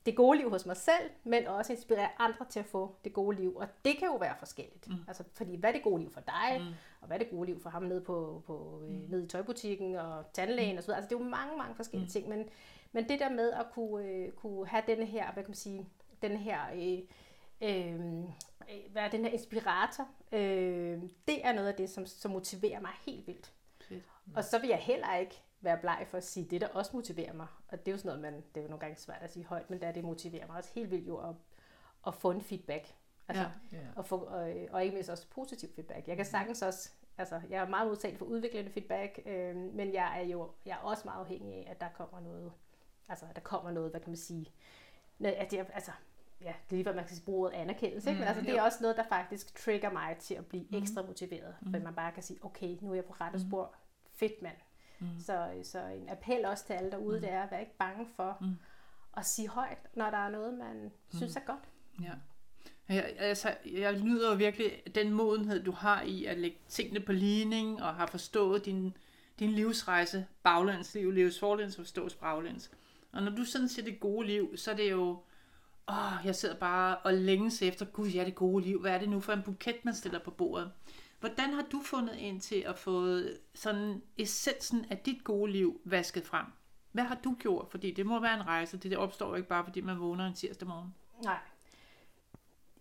det 0.07 0.17
gode 0.17 0.39
liv 0.39 0.51
hos 0.51 0.67
mig 0.67 0.77
selv, 0.77 1.11
men 1.25 1.47
også 1.47 1.73
inspirere 1.73 2.09
andre 2.19 2.47
til 2.51 2.61
at 2.61 2.67
få 2.67 2.97
det 3.05 3.13
gode 3.13 3.37
liv. 3.37 3.57
Og 3.57 3.67
det 3.85 3.97
kan 3.99 4.09
jo 4.09 4.17
være 4.17 4.35
forskelligt. 4.39 4.89
Mm. 4.89 4.95
Altså, 5.09 5.25
fordi 5.33 5.57
hvad 5.57 5.71
er 5.71 5.73
det 5.73 5.83
gode 5.83 6.03
liv 6.03 6.11
for 6.13 6.21
dig, 6.21 6.61
mm. 6.61 6.67
og 7.01 7.07
hvad 7.07 7.17
er 7.17 7.23
det 7.23 7.31
gode 7.31 7.47
liv 7.47 7.61
for 7.61 7.71
ham 7.71 7.83
nede, 7.83 8.01
på, 8.01 8.43
på, 8.47 8.83
øh, 8.85 9.11
nede 9.11 9.25
i 9.25 9.29
tøjbutikken 9.29 9.97
og 9.97 10.25
tandlægen 10.33 10.75
mm. 10.75 10.79
osv. 10.79 10.91
Altså, 10.91 11.09
det 11.09 11.15
er 11.15 11.25
jo 11.25 11.29
mange, 11.29 11.59
mange 11.59 11.75
forskellige 11.75 12.07
mm. 12.07 12.11
ting. 12.11 12.29
Men, 12.29 12.49
men 12.93 13.09
det 13.09 13.21
der 13.21 13.31
med 13.31 13.53
at 13.53 13.67
kunne, 13.73 14.07
øh, 14.07 14.33
kunne 14.33 14.67
have 14.67 14.83
denne 14.87 15.05
her, 15.05 15.33
hvad 15.33 15.43
kan 15.43 15.51
man 15.51 15.57
sige, 15.57 15.87
den 16.23 16.37
her... 16.37 16.61
Øh, 16.75 16.99
øh, 17.63 18.25
er 18.94 19.09
den 19.11 19.25
her 19.25 19.30
inspirator, 19.33 20.09
øh, 20.33 21.02
det 21.28 21.47
er 21.47 21.52
noget 21.52 21.68
af 21.68 21.75
det, 21.75 21.90
som, 21.90 22.06
som 22.06 22.30
motiverer 22.30 22.80
mig 22.80 22.90
helt 23.06 23.26
vildt. 23.26 23.52
Fedt. 23.88 24.04
Og 24.37 24.44
så 24.44 24.59
vil 24.59 24.68
jeg 24.68 24.78
heller 24.78 25.16
ikke 25.16 25.42
være 25.61 25.78
bleg 25.78 26.06
for 26.09 26.16
at 26.16 26.25
sige 26.25 26.47
det, 26.50 26.61
der 26.61 26.68
også 26.68 26.90
motiverer 26.94 27.33
mig. 27.33 27.47
Og 27.68 27.78
det 27.78 27.88
er 27.88 27.92
jo 27.92 27.99
sådan 27.99 28.09
noget, 28.18 28.23
man, 28.23 28.44
det 28.54 28.61
er 28.61 28.62
jo 28.64 28.68
nogle 28.68 28.80
gange 28.80 28.97
svært 28.97 29.23
at 29.23 29.33
sige 29.33 29.44
højt, 29.44 29.71
men 29.71 29.80
der 29.80 29.92
det 29.92 30.04
motiverer 30.04 30.47
mig 30.47 30.56
også 30.56 30.71
helt 30.75 30.90
vildt 30.90 31.09
jo 31.09 31.28
at, 31.28 31.35
at 32.06 32.14
få 32.14 32.30
en 32.30 32.40
feedback. 32.40 32.94
Altså, 33.28 33.42
Ja. 33.73 33.76
Ja. 33.78 33.85
og, 33.97 34.06
få, 34.06 34.16
og, 34.18 34.52
og 34.71 34.83
ikke 34.85 34.94
mindst 34.94 35.11
også 35.11 35.26
positiv 35.30 35.68
feedback. 35.75 36.09
Jeg 36.09 36.16
kan 36.16 36.25
sagtens 36.25 36.62
også, 36.62 36.90
altså 37.18 37.40
jeg 37.50 37.62
er 37.64 37.68
meget 37.68 37.87
modtaget 37.88 38.18
for 38.18 38.25
udviklende 38.26 38.71
feedback, 38.71 39.21
øh, 39.26 39.56
men 39.56 39.92
jeg 39.92 40.21
er 40.21 40.25
jo 40.26 40.50
jeg 40.66 40.73
er 40.73 40.76
også 40.76 41.02
meget 41.04 41.21
afhængig 41.21 41.54
af, 41.54 41.71
at 41.71 41.80
der 41.80 41.88
kommer 41.88 42.21
noget, 42.21 42.52
altså 43.09 43.26
der 43.35 43.40
kommer 43.40 43.71
noget, 43.71 43.90
hvad 43.90 44.00
kan 44.00 44.11
man 44.11 44.16
sige, 44.16 44.52
at 45.25 45.50
det, 45.50 45.59
er- 45.59 45.64
altså, 45.75 45.92
ja, 46.41 46.53
det 46.71 46.71
er 46.71 46.76
lige 46.76 46.85
før 46.85 46.95
man 46.95 47.07
skal 47.07 47.25
bruge 47.25 47.47
ordet 47.47 47.57
anerkendelse, 47.57 48.11
ikke? 48.11 48.21
men 48.21 48.29
altså 48.29 48.43
det 48.45 48.59
er 48.59 48.62
også 48.62 48.79
noget, 48.81 48.97
der 48.97 49.05
faktisk 49.09 49.55
trigger 49.55 49.92
mig 49.92 50.16
til 50.20 50.35
at 50.35 50.47
blive 50.47 50.77
ekstra 50.77 51.03
motiveret, 51.03 51.55
mm. 51.61 51.73
fordi 51.73 51.85
man 51.85 51.94
bare 51.94 52.12
kan 52.12 52.23
sige, 52.23 52.44
okay, 52.44 52.77
nu 52.81 52.90
er 52.90 52.94
jeg 52.94 53.05
på 53.05 53.12
rette 53.20 53.40
spor, 53.40 53.75
fedt 54.14 54.42
mand. 54.42 54.57
Mm. 54.99 55.07
Så, 55.20 55.49
så 55.62 55.87
en 55.87 56.09
appel 56.09 56.44
også 56.44 56.66
til 56.66 56.73
alle 56.73 56.90
derude, 56.90 57.16
mm. 57.16 57.23
det 57.23 57.33
er 57.33 57.42
at 57.42 57.51
være 57.51 57.61
ikke 57.61 57.77
bange 57.79 58.07
for 58.16 58.38
mm. 58.40 58.57
at 59.16 59.27
sige 59.27 59.49
højt, 59.49 59.79
når 59.94 60.11
der 60.11 60.18
er 60.18 60.31
noget, 60.31 60.55
man 60.55 60.77
mm. 60.83 61.16
synes 61.18 61.37
er 61.37 61.40
godt. 61.40 61.68
Ja. 62.03 62.12
Jeg, 62.88 63.14
altså, 63.18 63.55
jeg 63.73 64.01
nyder 64.01 64.31
jo 64.31 64.37
virkelig 64.37 64.83
den 64.94 65.12
modenhed, 65.12 65.64
du 65.64 65.73
har 65.73 66.03
i 66.03 66.25
at 66.25 66.38
lægge 66.38 66.59
tingene 66.68 67.01
på 67.01 67.12
ligning, 67.12 67.83
og 67.83 67.94
har 67.94 68.07
forstået 68.07 68.64
din, 68.64 68.97
din 69.38 69.51
livsrejse, 69.51 70.27
baglandsliv, 70.42 71.11
leves 71.11 71.40
forlæns 71.40 71.79
og 71.79 71.85
forstås 71.85 72.14
baglæns. 72.14 72.70
Og 73.12 73.23
når 73.23 73.31
du 73.31 73.44
sådan 73.44 73.68
siger 73.68 73.85
det 73.85 74.01
gode 74.01 74.27
liv, 74.27 74.57
så 74.57 74.70
er 74.70 74.77
det 74.77 74.90
jo, 74.90 75.18
åh, 75.88 76.27
jeg 76.27 76.35
sidder 76.35 76.59
bare 76.59 76.97
og 76.97 77.14
længes 77.14 77.62
efter, 77.62 77.87
gud, 77.87 78.09
ja, 78.09 78.25
det 78.25 78.35
gode 78.35 78.64
liv, 78.64 78.81
hvad 78.81 78.92
er 78.92 78.99
det 78.99 79.09
nu 79.09 79.20
for 79.20 79.33
en 79.33 79.42
buket, 79.42 79.85
man 79.85 79.94
stiller 79.94 80.18
på 80.18 80.31
bordet? 80.31 80.73
Hvordan 81.20 81.53
har 81.53 81.64
du 81.73 81.81
fundet 81.85 82.16
ind 82.16 82.40
til 82.40 82.61
at 82.66 82.79
få 82.79 83.18
sådan 83.55 84.03
essensen 84.18 84.87
af 84.90 84.99
dit 84.99 85.25
gode 85.25 85.53
liv 85.53 85.81
vasket 85.85 86.27
frem? 86.27 86.47
Hvad 86.92 87.05
har 87.05 87.18
du 87.25 87.37
gjort? 87.38 87.66
Fordi 87.70 87.90
det 87.90 88.07
må 88.07 88.20
være 88.20 88.35
en 88.35 88.47
rejse, 88.47 88.77
det, 88.77 88.90
det 88.90 88.99
opstår 88.99 89.29
jo 89.29 89.35
ikke 89.35 89.49
bare, 89.49 89.64
fordi 89.64 89.81
man 89.81 90.01
vågner 90.01 90.27
en 90.27 90.35
tirsdag 90.35 90.68
morgen. 90.68 90.94
Nej. 91.25 91.38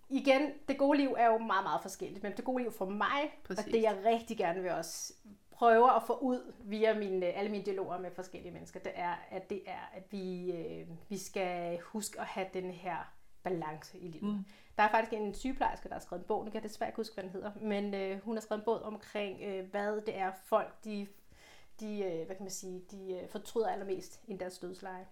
Igen, 0.09 0.51
det 0.67 0.77
gode 0.77 0.97
liv 0.97 1.15
er 1.17 1.27
jo 1.27 1.37
meget, 1.37 1.63
meget 1.63 1.81
forskelligt, 1.81 2.23
men 2.23 2.31
det 2.37 2.45
gode 2.45 2.63
liv 2.63 2.71
for 2.71 2.85
mig, 2.85 3.39
Præcis. 3.43 3.65
og 3.65 3.71
det 3.71 3.81
jeg 3.81 3.97
rigtig 4.05 4.37
gerne 4.37 4.61
vil 4.61 4.71
også 4.71 5.13
prøve 5.53 5.95
at 5.95 6.03
få 6.07 6.13
ud 6.13 6.53
via 6.59 6.93
mine, 6.93 7.25
alle 7.25 7.51
mine 7.51 7.63
dialoger 7.65 7.99
med 7.99 8.11
forskellige 8.11 8.51
mennesker, 8.51 8.79
det 8.79 8.91
er, 8.95 9.15
at 9.29 9.49
det 9.49 9.61
er, 9.65 9.89
at 9.93 10.03
vi, 10.11 10.51
øh, 10.51 10.87
vi 11.09 11.17
skal 11.17 11.79
huske 11.79 12.19
at 12.19 12.25
have 12.25 12.47
den 12.53 12.71
her 12.71 13.13
balance 13.43 13.99
i 13.99 14.07
livet. 14.07 14.35
Mm. 14.35 14.45
Der 14.77 14.83
er 14.83 14.89
faktisk 14.91 15.13
en 15.13 15.33
sygeplejerske, 15.33 15.89
der 15.89 15.95
har 15.95 15.99
skrevet 15.99 16.21
en 16.21 16.27
bog, 16.27 16.45
nu 16.45 16.51
kan 16.51 16.61
jeg 16.61 16.69
desværre 16.69 16.89
ikke 16.89 16.97
huske, 16.97 17.13
hvad 17.13 17.23
den 17.23 17.31
hedder, 17.31 17.51
men 17.61 17.93
øh, 17.93 18.19
hun 18.23 18.35
har 18.35 18.41
skrevet 18.41 18.61
en 18.61 18.65
bog 18.65 18.81
omkring, 18.81 19.41
øh, 19.41 19.69
hvad 19.69 20.01
det 20.01 20.17
er 20.17 20.31
folk, 20.45 20.83
de, 20.83 21.07
de, 21.79 21.99
øh, 21.99 22.25
hvad 22.25 22.35
kan 22.35 22.43
man 22.43 22.51
sige, 22.51 22.81
de 22.91 23.13
øh, 23.13 23.29
fortryder 23.29 23.67
allermest 23.67 24.21
i 24.27 24.37
deres 24.37 24.59
dødsleje. 24.59 25.05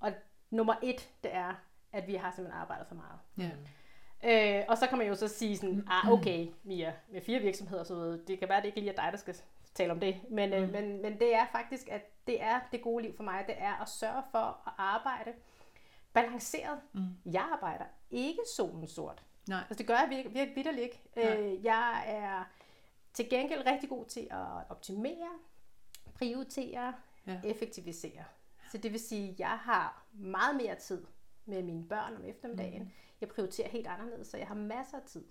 Og 0.00 0.12
nummer 0.50 0.74
et, 0.82 1.10
det 1.22 1.34
er, 1.34 1.54
at 1.92 2.06
vi 2.06 2.14
har 2.14 2.30
simpelthen 2.30 2.60
arbejdet 2.60 2.86
for 2.86 2.94
meget. 2.94 3.18
Ja. 3.38 3.50
Øh, 4.24 4.64
og 4.68 4.78
så 4.78 4.86
kan 4.86 4.98
man 4.98 5.06
jo 5.06 5.14
så 5.14 5.28
sige 5.28 5.56
sådan, 5.56 5.88
ah 5.90 6.12
okay, 6.14 6.48
Mia, 6.62 6.92
med 7.08 7.20
fire 7.20 7.40
virksomheder 7.40 7.80
og 7.80 7.86
så 7.86 7.94
videre, 7.94 8.18
det 8.26 8.38
kan 8.38 8.48
være, 8.48 8.60
det 8.60 8.66
ikke 8.66 8.80
lige 8.80 8.90
er 8.90 9.02
dig, 9.02 9.08
der 9.12 9.18
skal 9.18 9.34
tale 9.76 9.92
om 9.92 10.00
det, 10.00 10.20
men, 10.30 10.52
øh, 10.52 10.72
men, 10.72 11.02
men 11.02 11.20
det 11.20 11.34
er 11.34 11.46
faktisk, 11.52 11.88
at 11.88 12.02
det 12.26 12.42
er 12.42 12.60
det 12.72 12.82
gode 12.82 13.02
liv 13.02 13.16
for 13.16 13.22
mig, 13.22 13.44
det 13.46 13.54
er 13.58 13.82
at 13.82 13.88
sørge 13.88 14.22
for 14.30 14.38
at 14.66 14.72
arbejde 14.78 15.32
balanceret. 16.12 16.80
Mm. 16.92 17.32
Jeg 17.32 17.48
arbejder 17.52 17.84
ikke 18.10 18.40
solen 18.56 18.88
sort. 18.88 19.22
Nej. 19.48 19.58
Altså 19.58 19.74
det 19.74 19.86
gør 19.86 19.94
jeg 19.94 20.10
virkelig, 20.10 20.34
virkelig 20.34 20.56
vidderligt 20.56 20.84
ikke. 20.84 21.02
Øh, 21.16 21.64
jeg 21.64 22.04
er 22.06 22.44
til 23.12 23.30
gengæld 23.30 23.66
rigtig 23.66 23.88
god 23.88 24.04
til 24.04 24.28
at 24.30 24.46
optimere, 24.68 25.30
prioritere, 26.14 26.94
ja. 27.26 27.40
effektivisere. 27.44 28.24
Så 28.70 28.78
det 28.78 28.92
vil 28.92 29.00
sige, 29.00 29.30
at 29.30 29.40
jeg 29.40 29.58
har 29.58 30.04
meget 30.12 30.56
mere 30.56 30.74
tid 30.74 31.04
med 31.44 31.62
mine 31.62 31.88
børn 31.88 32.16
om 32.16 32.24
eftermiddagen. 32.24 32.82
Mm. 32.82 32.90
Jeg 33.20 33.28
prioriterer 33.28 33.68
helt 33.68 33.86
anderledes, 33.86 34.28
så 34.28 34.36
jeg 34.36 34.46
har 34.46 34.54
masser 34.54 34.96
af 34.96 35.02
tid. 35.06 35.24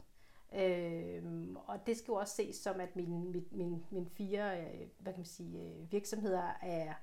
Øhm, 0.54 1.56
og 1.56 1.88
det 1.88 1.98
skal 1.98 2.12
jo 2.12 2.16
også 2.16 2.36
ses 2.36 2.56
som, 2.56 2.80
at 2.80 2.96
mine, 2.96 3.20
mine, 3.20 3.44
mine, 3.52 3.80
mine 3.90 4.10
fire 4.10 4.62
øh, 4.62 4.88
hvad 5.00 5.14
kan 5.14 5.20
man 5.20 5.26
sige, 5.26 5.62
øh, 5.64 5.92
virksomheder 5.92 6.50
er, 6.62 6.94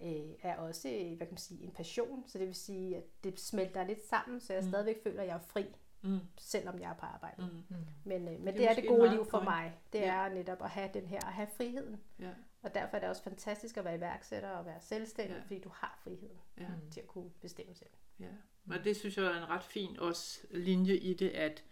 øh, 0.00 0.34
er 0.42 0.56
også 0.56 0.88
øh, 0.88 1.06
hvad 1.16 1.26
kan 1.26 1.32
man 1.32 1.38
sige, 1.38 1.64
en 1.64 1.70
passion. 1.70 2.24
Så 2.26 2.38
det 2.38 2.46
vil 2.46 2.54
sige, 2.54 2.96
at 2.96 3.04
det 3.24 3.40
smelter 3.40 3.84
lidt 3.84 4.06
sammen, 4.06 4.40
så 4.40 4.52
jeg 4.52 4.62
mm. 4.62 4.68
stadigvæk 4.68 5.02
føler, 5.02 5.20
at 5.22 5.28
jeg 5.28 5.34
er 5.34 5.38
fri, 5.40 5.64
Mm. 6.02 6.18
selvom 6.38 6.78
jeg 6.80 6.90
er 6.90 6.94
på 6.94 7.06
arbejde. 7.06 7.42
Mm. 7.68 7.76
Men, 8.04 8.28
øh, 8.28 8.38
men 8.40 8.46
det, 8.46 8.54
det 8.56 8.70
er 8.70 8.74
det 8.74 8.88
gode 8.88 9.10
liv 9.10 9.24
for 9.24 9.30
point. 9.30 9.44
mig. 9.44 9.72
Det 9.92 9.98
Ja. 9.98 10.14
er 10.14 10.34
netop 10.34 10.62
at 10.62 10.70
have 10.70 10.90
den 10.94 11.06
her, 11.06 11.26
at 11.26 11.32
have 11.32 11.48
friheden. 11.56 12.00
Ja. 12.20 12.30
Og 12.62 12.74
derfor 12.74 12.96
er 12.96 13.00
det 13.00 13.08
også 13.08 13.22
fantastisk 13.22 13.76
at 13.76 13.84
være 13.84 13.96
iværksætter 13.96 14.48
og 14.50 14.66
være 14.66 14.80
selvstændig, 14.80 15.36
Ja. 15.36 15.42
fordi 15.42 15.58
du 15.60 15.68
har 15.72 15.98
friheden 16.04 16.38
Ja. 16.58 16.66
til 16.90 17.00
at 17.00 17.06
kunne 17.06 17.30
bestemme 17.40 17.74
selv. 17.74 17.90
Ja, 18.20 18.28
og 18.70 18.84
det 18.84 18.96
synes 18.96 19.16
jeg 19.16 19.24
er 19.26 19.36
en 19.42 19.48
ret 19.48 19.64
fin 19.64 19.98
også 19.98 20.40
linje 20.50 20.94
i 20.94 21.14
det, 21.14 21.28
at 21.30 21.64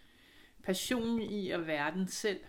passionen 0.64 1.20
i 1.20 1.50
at 1.50 1.66
være 1.66 1.92
den 1.94 2.09
selv, 2.09 2.40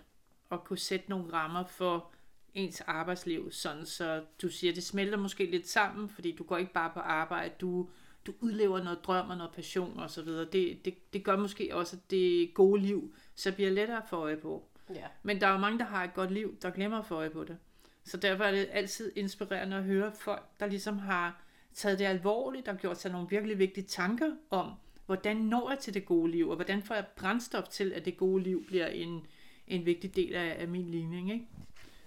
og 0.50 0.64
kunne 0.64 0.78
sætte 0.78 1.10
nogle 1.10 1.34
rammer 1.34 1.66
for 1.66 2.12
ens 2.54 2.82
arbejdsliv, 2.82 3.52
sådan 3.52 3.86
så 3.86 4.24
du 4.42 4.50
siger, 4.50 4.74
det 4.74 4.84
smelter 4.84 5.18
måske 5.18 5.46
lidt 5.52 5.68
sammen, 5.68 6.10
fordi 6.10 6.36
du 6.36 6.44
går 6.44 6.58
ikke 6.58 6.74
bare 6.74 6.92
på 6.94 7.00
arbejde, 7.00 7.54
du, 7.62 7.90
du 8.26 8.34
udlever 8.40 8.84
noget 8.84 9.00
drøm 9.04 9.30
og 9.30 9.38
noget 9.38 9.54
passion 9.54 10.00
og 10.00 10.10
så 10.10 10.22
videre. 10.22 10.46
Det, 10.46 10.86
det, 10.86 11.14
det 11.14 11.24
gør 11.24 11.38
måske 11.38 11.70
også, 11.76 11.96
at 11.96 12.12
det 12.12 12.54
gode 12.54 12.82
liv 12.82 13.16
så 13.36 13.52
bliver 13.52 13.70
lettere 13.70 13.98
at 13.98 14.10
få 14.10 14.16
øje 14.16 14.38
på. 14.38 14.70
Ja. 14.96 15.08
Men 15.24 15.42
der 15.42 15.48
er 15.48 15.52
jo 15.52 15.58
mange, 15.58 15.80
der 15.80 15.86
har 15.86 16.04
et 16.04 16.14
godt 16.14 16.32
liv, 16.32 16.58
der 16.62 16.70
glemmer 16.70 17.00
at 17.00 17.06
få 17.06 17.16
øje 17.16 17.30
på 17.30 17.44
det. 17.44 17.58
Så 18.04 18.18
derfor 18.18 18.44
er 18.44 18.52
det 18.52 18.68
altid 18.72 19.12
inspirerende 19.16 19.78
at 19.78 19.84
høre 19.84 20.12
folk, 20.12 20.60
der 20.60 20.66
ligesom 20.66 20.98
har 20.98 21.42
taget 21.74 22.00
det 22.00 22.06
alvorligt 22.06 22.68
og 22.68 22.78
gjort 22.78 23.02
sig 23.02 23.12
nogle 23.12 23.28
virkelig 23.30 23.60
vigtige 23.60 23.88
tanker 23.88 24.32
om, 24.50 24.72
hvordan 25.06 25.38
når 25.38 25.70
jeg 25.70 25.80
til 25.80 25.94
det 25.94 26.06
gode 26.06 26.32
liv, 26.32 26.50
og 26.50 26.56
hvordan 26.56 26.82
får 26.84 26.96
jeg 26.96 27.06
brændstof 27.16 27.68
til, 27.68 27.94
at 27.94 28.06
det 28.06 28.18
gode 28.18 28.44
liv 28.44 28.66
bliver 28.68 28.88
en, 28.88 29.26
en 29.68 29.86
vigtig 29.86 30.16
del 30.16 30.36
af, 30.36 30.56
af 30.60 30.68
min 30.68 30.90
ligning. 30.90 31.32
Ikke? 31.32 31.48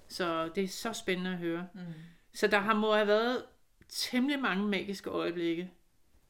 Så 0.08 0.48
det 0.54 0.64
er 0.64 0.68
så 0.68 0.92
spændende 0.92 1.30
at 1.30 1.36
høre. 1.38 1.66
Mm. 1.74 1.80
Så 2.34 2.46
der 2.46 2.58
har 2.58 2.74
må 2.74 2.94
have 2.94 3.06
været 3.06 3.44
temmelig 3.88 4.38
mange 4.40 4.66
magiske 4.68 5.10
øjeblikke 5.10 5.70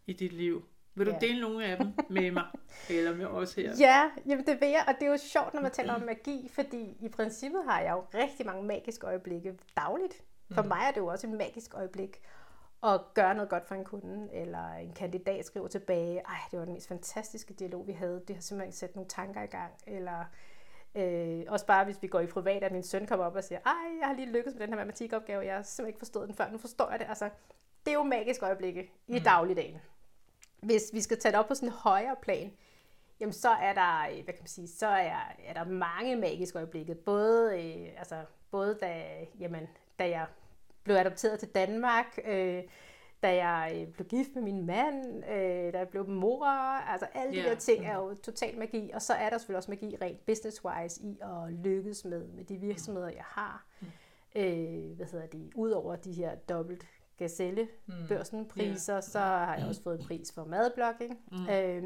i 0.07 0.13
dit 0.13 0.33
liv. 0.33 0.65
Vil 0.95 1.07
du 1.07 1.13
Ja. 1.13 1.19
dele 1.27 1.41
nogle 1.41 1.65
af 1.65 1.77
dem 1.77 1.93
med 2.11 2.31
mig? 2.31 2.45
Eller 2.91 3.15
med 3.17 3.27
os 3.27 3.55
her? 3.55 3.75
Ja, 3.79 4.11
jamen 4.27 4.47
det 4.47 4.61
vil 4.61 4.69
jeg, 4.69 4.85
og 4.89 4.95
det 5.01 5.07
er 5.07 5.11
jo 5.11 5.17
sjovt, 5.17 5.55
når 5.55 5.61
man 5.61 5.71
taler 5.71 5.95
om 5.95 6.01
magi, 6.03 6.49
fordi 6.53 6.97
i 7.01 7.09
princippet 7.09 7.61
har 7.69 7.81
jeg 7.81 7.91
jo 7.93 8.19
rigtig 8.19 8.47
mange 8.47 8.63
magiske 8.63 9.07
øjeblikke 9.07 9.55
dagligt. 9.77 10.23
For 10.51 10.63
mig 10.63 10.79
er 10.87 10.91
det 10.91 11.01
jo 11.01 11.07
også 11.07 11.27
et 11.27 11.33
magisk 11.33 11.75
øjeblik 11.75 12.17
at 12.83 13.01
gøre 13.14 13.35
noget 13.35 13.51
godt 13.51 13.67
for 13.67 13.75
en 13.75 13.85
kunde, 13.85 14.29
eller 14.33 14.73
en 14.73 14.93
kandidat 14.93 15.45
skriver 15.45 15.69
tilbage, 15.69 16.21
ej, 16.21 16.38
det 16.51 16.59
var 16.59 16.64
den 16.64 16.75
mest 16.75 16.88
fantastiske 16.88 17.55
dialog, 17.55 17.87
vi 17.87 17.93
havde, 17.93 18.23
det 18.29 18.37
har 18.37 18.43
simpelthen 18.43 18.73
sat 18.73 18.95
nogle 18.95 19.09
tanker 19.09 19.43
i 19.43 19.47
gang, 19.47 19.73
eller 19.87 20.25
øh, 20.95 21.45
også 21.49 21.67
bare, 21.67 21.85
hvis 21.85 22.03
vi 22.03 22.09
går 22.09 22.21
i 22.21 22.27
privat, 22.27 22.62
at 22.62 22.73
min 22.73 22.83
søn 22.83 23.07
kommer 23.07 23.27
op 23.27 23.35
og 23.35 23.45
siger, 23.45 23.59
ej, 23.67 23.99
jeg 24.01 24.07
har 24.07 24.14
lige 24.14 24.33
lykkes 24.33 24.55
med 24.55 24.61
den 24.61 24.69
her 24.69 24.77
matematikopgave, 24.77 25.45
jeg 25.45 25.55
har 25.55 25.62
simpelthen 25.62 25.88
ikke 25.88 25.99
forstået 25.99 26.29
den 26.29 26.37
før, 26.37 26.51
nu 26.51 26.59
forstår 26.59 26.91
jeg 26.91 26.99
det. 26.99 27.07
Altså, 27.09 27.31
det 27.87 27.91
er 27.91 27.95
jo 27.95 28.03
magiske 28.03 28.47
øjeblikke 28.47 28.93
i 29.07 29.19
dagligdagen. 29.19 29.79
Hvis 30.62 30.91
vi 30.93 31.01
skal 31.01 31.19
tage 31.19 31.33
det 31.33 31.38
op 31.38 31.47
på 31.47 31.55
sådan 31.55 31.69
en 31.69 31.73
højere 31.73 32.17
plan, 32.23 32.53
jamen 33.21 33.33
så 33.33 33.51
er 33.51 33.75
der, 33.75 34.09
øh, 34.11 34.25
hvad 34.25 34.35
kan 34.35 34.43
man 34.43 34.49
sige, 34.49 34.69
så 34.69 34.87
er, 34.87 35.35
er 35.45 35.53
der 35.53 35.64
mange 35.64 36.17
magiske 36.17 36.59
øjeblikke. 36.59 36.95
Både, 36.95 37.62
øh, 37.62 37.88
altså, 37.99 38.25
både 38.51 38.79
da, 38.81 39.05
jamen, 39.41 39.69
da 39.99 40.09
jeg 40.09 40.27
blev 40.88 40.96
adopteret 40.96 41.38
til 41.38 41.48
Danmark, 41.48 42.18
øh, 42.24 42.62
da 43.22 43.44
jeg 43.44 43.72
øh, 43.77 43.92
blev 43.92 44.07
gift 44.07 44.31
med 44.35 44.42
min 44.42 44.66
mand, 44.66 45.24
øh, 45.24 45.72
da 45.72 45.79
jeg 45.79 45.88
blev 45.88 46.09
mor, 46.09 46.46
altså 46.92 47.07
alle 47.14 47.33
de 47.33 47.42
Ja. 47.42 47.48
der 47.48 47.55
ting 47.55 47.87
er 47.87 47.94
jo 47.94 48.14
total 48.14 48.59
magi, 48.59 48.90
og 48.94 49.03
så 49.03 49.12
er 49.12 49.31
der 49.31 49.38
selvfølgelig 49.38 49.57
også 49.57 49.70
magi 49.70 49.96
rent 50.03 50.27
business-wise 50.27 51.03
i 51.07 51.18
at 51.22 51.53
lykkes 51.53 52.05
med, 52.05 52.27
med 52.27 52.44
de 52.44 52.57
virksomheder, 52.57 53.09
jeg 53.09 53.24
har. 53.24 53.66
Øh, 54.37 54.96
hvad 54.96 55.07
hedder 55.07 55.27
det, 55.27 55.53
udover 55.55 55.96
de 55.96 56.12
her 56.12 56.35
dobbelt 56.35 56.87
gazelle 57.18 57.68
børsen 58.09 58.46
priser, 58.48 59.01
så 59.01 59.18
har 59.18 59.57
jeg 59.57 59.66
også 59.68 59.83
fået 59.83 60.01
en 60.01 60.07
pris 60.07 60.33
for 60.33 60.44
madblogging. 60.44 61.18
Mm. 61.33 61.48
Øh, 61.48 61.83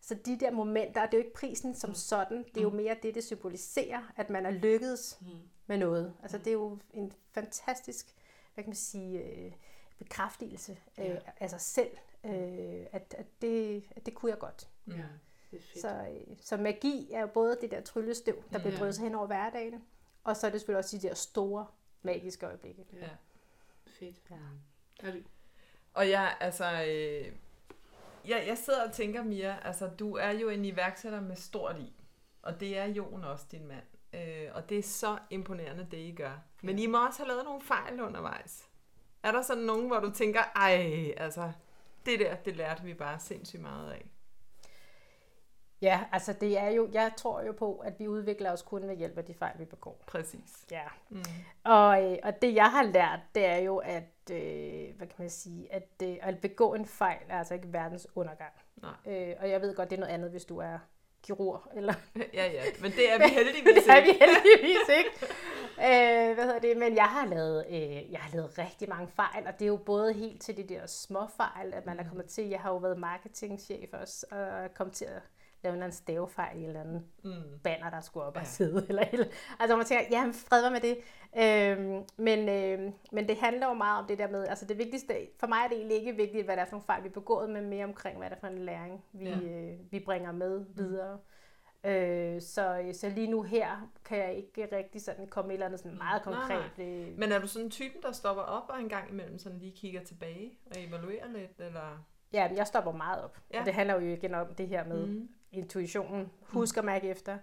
så 0.00 0.14
de 0.14 0.40
der 0.40 0.50
momenter, 0.50 1.06
det 1.06 1.14
er 1.14 1.18
jo 1.18 1.24
ikke 1.24 1.34
prisen 1.34 1.74
som 1.74 1.94
sådan, 1.94 2.44
det 2.54 2.56
er 2.56 2.62
jo 2.62 2.70
mere 2.70 2.96
det, 3.02 3.14
det 3.14 3.24
symboliserer, 3.24 4.12
at 4.16 4.30
man 4.30 4.46
er 4.46 4.50
lykkedes 4.50 5.18
mm. 5.20 5.26
med 5.66 5.78
noget. 5.78 6.14
Altså 6.22 6.38
det 6.38 6.46
er 6.46 6.52
jo 6.52 6.78
en 6.94 7.12
fantastisk, 7.34 8.14
hvad 8.54 8.64
kan 8.64 8.68
man 8.70 8.76
sige, 8.76 9.22
øh, 9.22 9.52
bekræftelse 9.98 10.78
øh, 10.98 11.04
Ja. 11.04 11.18
af 11.40 11.50
sig 11.50 11.60
selv, 11.60 11.90
øh, 12.24 12.86
at, 12.92 13.14
at, 13.18 13.26
det, 13.42 13.84
at 13.96 14.06
det 14.06 14.14
kunne 14.14 14.30
jeg 14.30 14.38
godt. 14.38 14.68
Ja, 14.86 14.92
det 15.50 15.58
er 15.58 15.62
fedt. 15.62 15.80
Så, 15.80 15.88
øh, 15.88 16.36
så 16.40 16.56
magi 16.56 17.08
er 17.12 17.20
jo 17.20 17.26
både 17.26 17.58
det 17.60 17.70
der 17.70 17.80
tryllestøv, 17.80 18.42
der 18.52 18.58
bliver 18.58 18.84
Ja. 18.84 18.92
sig 18.92 19.04
hen 19.04 19.14
over 19.14 19.26
hverdagen, 19.26 19.84
og 20.24 20.36
så 20.36 20.46
er 20.46 20.50
det 20.50 20.60
selvfølgelig 20.60 20.78
også 20.78 20.96
de 20.98 21.08
der 21.08 21.14
store 21.14 21.66
magiske 22.02 22.46
øjeblikke. 22.46 22.84
Ja. 22.92 23.08
Fedt. 23.86 24.16
Ja. 24.30 24.36
Er 25.08 25.12
det, 25.12 25.24
Og 25.94 26.10
jeg, 26.10 26.36
altså, 26.40 26.64
øh, 26.88 27.32
jeg, 28.28 28.44
jeg 28.46 28.58
sidder 28.58 28.86
og 28.86 28.92
tænker, 28.92 29.22
Mia, 29.22 29.58
altså, 29.64 29.86
du 29.98 30.14
er 30.16 30.30
jo 30.30 30.48
en 30.48 30.64
iværksætter 30.64 31.20
med 31.20 31.36
stort 31.36 31.76
i. 31.78 31.92
Og 32.42 32.60
det 32.60 32.78
er 32.78 32.84
Jon 32.84 33.24
også, 33.24 33.46
din 33.52 33.66
mand. 33.66 33.82
Øh, 34.14 34.48
og 34.54 34.68
det 34.68 34.78
er 34.78 34.82
så 34.82 35.18
imponerende, 35.30 35.86
det 35.90 35.96
I 35.96 36.12
gør. 36.12 36.42
Men 36.62 36.78
I 36.78 36.86
må 36.86 37.06
også 37.06 37.18
have 37.18 37.28
lavet 37.28 37.44
nogle 37.44 37.62
fejl 37.62 38.00
undervejs. 38.00 38.68
Er 39.22 39.32
der 39.32 39.42
sådan 39.42 39.62
nogen, 39.62 39.86
hvor 39.86 40.00
du 40.00 40.10
tænker, 40.10 40.40
ej, 40.56 41.14
altså, 41.16 41.52
det 42.06 42.20
der, 42.20 42.34
det 42.34 42.56
lærte 42.56 42.82
vi 42.82 42.94
bare 42.94 43.20
sindssygt 43.20 43.62
meget 43.62 43.92
af. 43.92 44.10
Ja, 45.82 46.04
altså 46.12 46.32
det 46.32 46.58
er 46.58 46.68
jo, 46.68 46.88
jeg 46.92 47.12
tror 47.16 47.42
jo 47.42 47.52
på, 47.52 47.76
at 47.76 47.98
vi 47.98 48.08
udvikler 48.08 48.52
os 48.52 48.62
kun 48.62 48.88
ved 48.88 48.96
hjælp 48.96 49.18
af 49.18 49.24
de 49.24 49.34
fejl, 49.34 49.58
vi 49.58 49.64
begår. 49.64 50.02
Præcis. 50.06 50.66
Ja. 50.70 50.84
Mm. 51.08 51.22
Og, 51.64 52.04
øh, 52.04 52.18
og 52.22 52.42
det 52.42 52.54
jeg 52.54 52.70
har 52.70 52.82
lært, 52.82 53.20
det 53.34 53.46
er 53.46 53.56
jo, 53.56 53.76
at, 53.76 54.30
øh, 54.30 54.96
hvad 54.96 55.06
kan 55.06 55.16
man 55.18 55.30
sige, 55.30 55.72
at, 55.72 55.88
øh, 56.02 56.16
at 56.20 56.40
begå 56.40 56.74
en 56.74 56.86
fejl 56.86 57.22
er 57.28 57.38
altså 57.38 57.54
ikke 57.54 57.72
verdens 57.72 58.08
undergang. 58.14 58.52
Nej. 58.76 58.94
Øh, 59.06 59.36
og 59.40 59.50
jeg 59.50 59.60
ved 59.60 59.76
godt, 59.76 59.90
det 59.90 59.96
er 59.96 60.00
noget 60.00 60.14
andet, 60.14 60.30
hvis 60.30 60.44
du 60.44 60.58
er 60.58 60.78
kirurg, 61.22 61.62
eller 61.76 61.94
Ja, 62.34 62.46
ja, 62.46 62.62
men 62.80 62.92
det 62.92 63.12
er 63.12 63.18
vi 63.18 63.34
heldigvis 63.38 63.84
det 63.84 63.92
er 63.96 64.02
vi 64.02 64.08
ikke. 64.08 64.24
heldigvis 64.24 64.88
ikke. 64.98 65.10
Øh, 65.78 66.34
hvad 66.34 66.44
hedder 66.44 66.58
det? 66.58 66.76
Men 66.76 66.96
jeg 66.96 67.04
har, 67.04 67.26
lavet, 67.26 67.66
øh, 67.70 68.12
jeg 68.12 68.20
har 68.20 68.36
lavet 68.36 68.58
rigtig 68.58 68.88
mange 68.88 69.08
fejl, 69.16 69.46
og 69.46 69.52
det 69.58 69.62
er 69.64 69.68
jo 69.68 69.76
både 69.76 70.12
helt 70.12 70.42
til 70.42 70.56
de 70.56 70.62
der 70.62 70.86
små 70.86 71.20
fejl, 71.36 71.74
at 71.74 71.86
man 71.86 71.98
er 72.00 72.04
kommet 72.08 72.26
til. 72.26 72.48
Jeg 72.48 72.60
har 72.60 72.70
jo 72.70 72.76
været 72.76 72.98
marketingchef 72.98 73.88
også, 73.92 74.26
og 74.30 74.74
kommet 74.74 74.96
til 74.96 75.04
at 75.04 75.22
lave 75.62 75.84
en 75.84 75.92
stavefejl 75.92 76.56
i 76.58 76.60
en 76.60 76.66
eller 76.66 76.80
anden 76.80 77.06
Mm. 77.24 77.58
banner, 77.64 77.90
der 77.90 78.00
skulle 78.00 78.26
op 78.26 78.36
og 78.36 78.42
Ja. 78.42 78.46
sidde. 78.46 78.86
Eller, 78.88 79.04
eller. 79.12 79.26
Altså 79.60 79.76
man 79.76 79.86
tænker, 79.86 80.04
ja, 80.10 80.32
fred 80.48 80.60
være 80.60 80.70
med 80.70 80.80
det. 80.80 80.96
Øhm, 81.38 82.04
men, 82.16 82.48
øhm, 82.48 82.92
men 83.12 83.28
det 83.28 83.36
handler 83.36 83.66
jo 83.68 83.74
meget 83.74 84.00
om 84.02 84.06
det 84.08 84.18
der 84.18 84.28
med, 84.28 84.46
altså 84.46 84.64
det 84.66 84.78
vigtigste, 84.78 85.14
for 85.40 85.46
mig 85.46 85.58
er 85.64 85.68
det 85.68 85.76
egentlig 85.76 85.96
ikke 85.98 86.16
vigtigt, 86.16 86.44
hvad 86.44 86.56
det 86.56 86.60
er 86.62 86.66
for 86.66 86.72
nogle 86.72 86.84
fejl, 86.86 87.02
vi 87.02 87.08
er 87.08 87.12
begået, 87.12 87.50
men 87.50 87.68
mere 87.68 87.84
omkring, 87.84 88.18
hvad 88.18 88.30
det 88.30 88.36
er 88.36 88.40
for 88.40 88.46
en 88.46 88.58
læring, 88.58 89.04
vi, 89.12 89.28
Ja. 89.28 89.36
øh, 89.38 89.78
vi 89.92 90.00
bringer 90.00 90.32
med 90.32 90.64
videre. 90.74 91.18
Øh, 91.84 92.40
så, 92.42 92.90
så 92.92 93.08
lige 93.08 93.30
nu 93.30 93.42
her 93.42 93.90
kan 94.04 94.18
jeg 94.18 94.34
ikke 94.34 94.76
rigtig 94.76 95.02
sådan 95.02 95.26
komme 95.26 95.50
et 95.50 95.54
eller 95.54 95.66
andet 95.66 95.80
sådan 95.80 95.98
meget 95.98 96.26
Nej, 96.26 96.34
konkret. 96.34 96.78
øh, 96.86 97.18
Men 97.18 97.32
er 97.32 97.38
du 97.38 97.46
sådan 97.46 97.66
en 97.66 97.70
typen, 97.70 98.02
der 98.02 98.12
stopper 98.12 98.42
op 98.42 98.68
og 98.68 98.80
en 98.80 98.88
gang 98.88 99.10
imellem 99.10 99.38
sådan 99.38 99.58
lige 99.58 99.76
kigger 99.76 100.04
tilbage 100.04 100.58
og 100.66 100.76
evaluerer 100.82 101.28
lidt? 101.28 101.50
Eller? 101.58 102.04
Ja, 102.32 102.48
men 102.48 102.56
jeg 102.56 102.66
stopper 102.66 102.92
meget 102.92 103.24
op. 103.24 103.38
Ja. 103.52 103.60
Og 103.60 103.66
det 103.66 103.74
handler 103.74 103.94
jo 103.94 104.00
igen 104.00 104.34
om 104.34 104.54
det 104.54 104.68
her 104.68 104.84
med 104.84 105.06
Mm. 105.06 105.28
Mm. 105.52 105.58
intuitionen. 105.58 106.30
Husk 106.42 106.76
at 106.76 106.84
mærke 106.84 107.08
efter. 107.08 107.38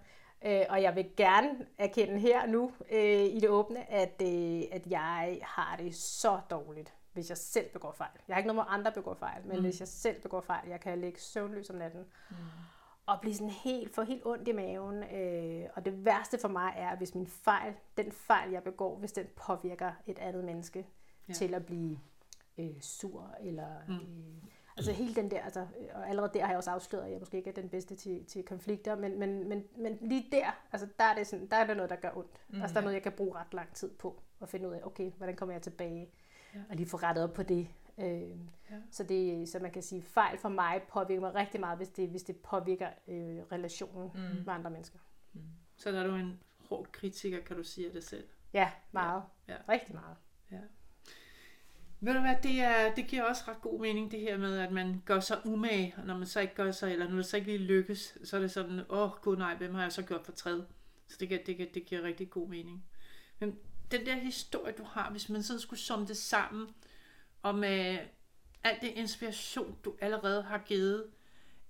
Øh, 0.45 0.61
og 0.69 0.81
jeg 0.81 0.95
vil 0.95 1.09
gerne 1.17 1.49
erkende 1.77 2.19
her 2.19 2.45
nu 2.45 2.71
øh, 2.91 3.23
i 3.23 3.39
det 3.39 3.49
åbne, 3.49 3.91
at, 3.91 4.21
øh, 4.21 4.61
at 4.71 4.87
jeg 4.87 5.39
har 5.43 5.75
det 5.75 5.95
så 5.95 6.39
dårligt, 6.49 6.93
hvis 7.13 7.29
jeg 7.29 7.37
selv 7.37 7.69
begår 7.73 7.91
fejl. 7.91 8.11
Jeg 8.27 8.35
har 8.35 8.39
ikke 8.39 8.47
noget 8.47 8.65
med 8.67 8.73
andre 8.75 8.91
begår 8.91 9.13
fejl, 9.13 9.47
men 9.47 9.55
mm. 9.55 9.61
hvis 9.61 9.79
jeg 9.79 9.87
selv 9.87 10.21
begår 10.21 10.41
fejl, 10.41 10.69
jeg 10.69 10.79
kan 10.79 11.01
ligge 11.01 11.19
søvnløs 11.19 11.69
om 11.69 11.75
natten. 11.75 12.05
Mm. 12.29 12.35
Og 13.05 13.21
blive 13.21 13.35
sådan 13.35 13.49
helt, 13.49 13.95
få 13.95 14.01
helt 14.01 14.25
ondt 14.25 14.47
i 14.47 14.51
maven. 14.51 15.03
Øh, 15.03 15.69
og 15.75 15.85
det 15.85 16.05
værste 16.05 16.37
for 16.41 16.47
mig 16.47 16.73
er, 16.75 16.95
hvis 16.95 17.15
min 17.15 17.27
fejl, 17.27 17.73
den 17.97 18.11
fejl 18.11 18.51
jeg 18.51 18.63
begår, 18.63 18.97
hvis 18.97 19.11
den 19.11 19.25
påvirker 19.35 19.91
et 20.07 20.19
andet 20.19 20.43
menneske 20.43 20.87
ja. 21.27 21.33
til 21.33 21.53
at 21.53 21.65
blive 21.65 21.99
øh, 22.57 22.81
sur, 22.81 23.35
eller 23.41 23.69
mm. 23.87 23.93
øh, 23.93 24.43
Altså 24.79 24.91
hele 24.91 25.15
den 25.15 25.31
der, 25.31 25.41
altså, 25.41 25.67
og 25.93 26.09
allerede 26.09 26.31
der 26.33 26.41
har 26.41 26.49
jeg 26.49 26.57
også 26.57 26.71
afsløret, 26.71 27.05
at 27.05 27.11
jeg 27.11 27.19
måske 27.19 27.37
ikke 27.37 27.49
er 27.49 27.53
den 27.53 27.69
bedste 27.69 27.95
til, 27.95 28.25
til 28.25 28.43
konflikter, 28.45 28.95
men, 28.95 29.19
men, 29.19 29.49
men, 29.49 29.63
men 29.77 29.97
lige 30.01 30.27
der, 30.31 30.51
altså 30.71 30.87
der 30.99 31.05
er, 31.05 31.15
det 31.15 31.27
sådan, 31.27 31.47
der 31.47 31.57
er 31.57 31.67
det 31.67 31.75
noget, 31.77 31.89
der 31.89 31.95
gør 31.95 32.11
ondt. 32.17 32.41
Mm. 32.49 32.61
Altså 32.61 32.73
der 32.73 32.79
er 32.79 32.83
noget, 32.83 32.93
jeg 32.95 33.03
kan 33.03 33.11
bruge 33.11 33.35
ret 33.35 33.53
lang 33.53 33.73
tid 33.73 33.89
på, 33.89 34.21
at 34.41 34.49
finde 34.49 34.69
ud 34.69 34.73
af, 34.73 34.79
okay, 34.83 35.11
hvordan 35.11 35.35
kommer 35.35 35.53
jeg 35.53 35.61
tilbage, 35.61 36.09
Ja. 36.55 36.59
og 36.69 36.75
lige 36.75 36.87
få 36.89 36.97
rettet 36.97 37.23
op 37.23 37.33
på 37.33 37.43
det. 37.43 37.67
Øh, 37.97 38.29
Ja. 38.71 38.75
så, 38.91 39.03
det 39.03 39.49
så 39.49 39.59
man 39.59 39.71
kan 39.71 39.83
sige, 39.83 40.01
fejl 40.03 40.37
for 40.37 40.49
mig 40.49 40.81
påvirker 40.89 41.21
mig 41.21 41.35
rigtig 41.35 41.59
meget, 41.59 41.77
hvis 41.77 41.89
det, 41.89 42.09
hvis 42.09 42.23
det 42.23 42.37
påvirker 42.37 42.89
øh, 43.07 43.39
relationen 43.51 44.11
mm. 44.15 44.19
med 44.45 44.53
andre 44.53 44.71
mennesker. 44.71 44.99
så 45.75 45.89
er 45.89 46.03
du 46.03 46.15
en 46.15 46.39
hård 46.69 46.87
kritiker, 46.91 47.41
kan 47.43 47.55
du 47.57 47.63
sige 47.63 47.87
af 47.87 47.93
det 47.93 48.03
selv. 48.03 48.27
Ja, 48.53 48.71
meget. 48.91 49.23
Ja. 49.47 49.53
Ja. 49.53 49.59
Rigtig 49.69 49.95
meget. 49.95 50.15
Ja. 50.51 50.57
Ved 52.01 52.13
du 52.13 52.19
hvad, 52.19 52.35
det, 52.43 52.59
er, 52.61 52.93
det 52.95 53.07
giver 53.07 53.23
også 53.23 53.43
ret 53.47 53.61
god 53.61 53.79
mening, 53.81 54.11
det 54.11 54.19
her 54.19 54.37
med, 54.37 54.57
at 54.59 54.71
man 54.71 55.01
gør 55.05 55.19
sig 55.19 55.45
umage, 55.45 55.93
og 55.97 56.05
når 56.05 56.17
man 56.17 56.27
så 56.27 56.39
ikke 56.39 56.55
gør 56.55 56.71
sig, 56.71 56.91
eller 56.93 57.09
når 57.09 57.15
det 57.15 57.25
så 57.25 57.37
ikke 57.37 57.47
lige 57.51 57.57
lykkes, 57.67 58.17
så 58.23 58.37
er 58.37 58.41
det 58.41 58.51
sådan, 58.51 58.79
åh 58.89 58.99
oh, 58.99 59.09
gud 59.21 59.37
nej, 59.37 59.55
hvem 59.55 59.75
har 59.75 59.81
jeg 59.81 59.91
så 59.91 60.01
gjort 60.01 60.25
for 60.25 60.31
træd? 60.31 60.61
Så 61.07 61.17
det, 61.19 61.27
giver- 61.29 61.43
det, 61.45 61.57
giver- 61.57 61.71
det 61.73 61.85
giver 61.85 62.01
rigtig 62.03 62.29
god 62.29 62.47
mening. 62.49 62.83
Men 63.39 63.55
den 63.91 64.05
der 64.05 64.15
historie, 64.15 64.73
du 64.77 64.83
har, 64.83 65.11
hvis 65.11 65.29
man 65.29 65.43
sådan 65.43 65.59
skulle 65.59 65.79
summe 65.79 66.07
det 66.07 66.17
sammen, 66.17 66.67
og 67.41 67.55
med 67.55 67.97
alt 68.63 68.81
det 68.81 68.87
inspiration, 68.87 69.77
du 69.85 69.95
allerede 70.01 70.43
har 70.43 70.57
givet, 70.57 71.05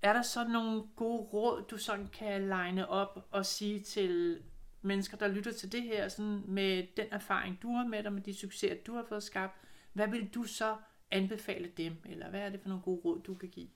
er 0.02 0.14
der 0.14 0.22
så 0.22 0.48
nogle 0.48 0.84
gode 0.96 1.22
råd, 1.22 1.64
du 1.72 1.78
sådan 1.78 2.08
kan 2.08 2.42
line 2.42 2.90
op 2.90 3.28
og 3.32 3.46
sige 3.46 3.80
til 3.80 4.42
mennesker, 4.82 5.18
der 5.18 5.28
lytter 5.28 5.52
til 5.52 5.72
det 5.72 5.84
her, 5.84 6.08
sådan 6.08 6.42
med 6.48 6.88
den 6.98 7.06
erfaring, 7.12 7.60
du 7.62 7.72
har 7.74 7.86
med 7.86 8.04
dig, 8.04 8.14
med 8.14 8.22
de 8.22 8.34
succeser, 8.34 8.76
du 8.88 8.94
har 8.96 9.06
fået 9.10 9.24
skabt, 9.24 9.56
hvad 9.94 10.08
vil 10.08 10.34
du 10.34 10.44
så 10.44 10.76
anbefale 11.12 11.72
dem, 11.78 11.94
eller 12.06 12.30
hvad 12.30 12.42
er 12.42 12.50
det 12.50 12.62
for 12.62 12.70
nogle 12.70 12.84
gode 12.84 13.02
råd, 13.06 13.20
du 13.20 13.34
kan 13.34 13.50
give? 13.50 13.70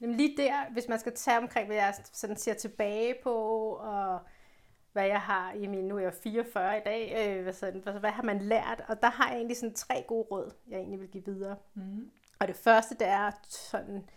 Jamen 0.00 0.16
lige 0.16 0.36
der, 0.36 0.72
hvis 0.72 0.88
man 0.88 0.98
skal 0.98 1.14
tage 1.14 1.38
omkring, 1.38 1.66
hvad 1.66 1.76
jeg 1.76 1.94
sådan 2.12 2.36
ser 2.36 2.54
tilbage 2.54 3.14
på, 3.22 3.34
og 3.80 4.20
hvad 4.92 5.06
jeg 5.06 5.20
har 5.20 5.52
i 5.52 5.66
min, 5.66 5.84
nu 5.84 5.96
er 5.96 6.00
jeg 6.00 6.14
44 6.14 6.78
i 6.78 6.80
dag, 6.84 7.36
øh, 7.36 7.42
hvad, 7.42 7.52
sådan, 7.52 7.80
hvad, 7.80 7.92
hvad 7.92 8.10
har 8.10 8.22
man 8.22 8.42
lært? 8.42 8.84
Og 8.88 9.02
der 9.02 9.10
har 9.10 9.28
jeg 9.28 9.36
egentlig 9.36 9.56
sådan 9.56 9.74
tre 9.74 10.04
gode 10.08 10.26
råd, 10.30 10.52
jeg 10.68 10.78
egentlig 10.78 11.00
vil 11.00 11.08
give 11.08 11.24
videre. 11.24 11.56
Mm. 11.74 12.10
Og 12.38 12.48
det 12.48 12.56
første, 12.56 12.94
det 12.94 13.06
er 13.06 13.30
sådan, 13.48 14.08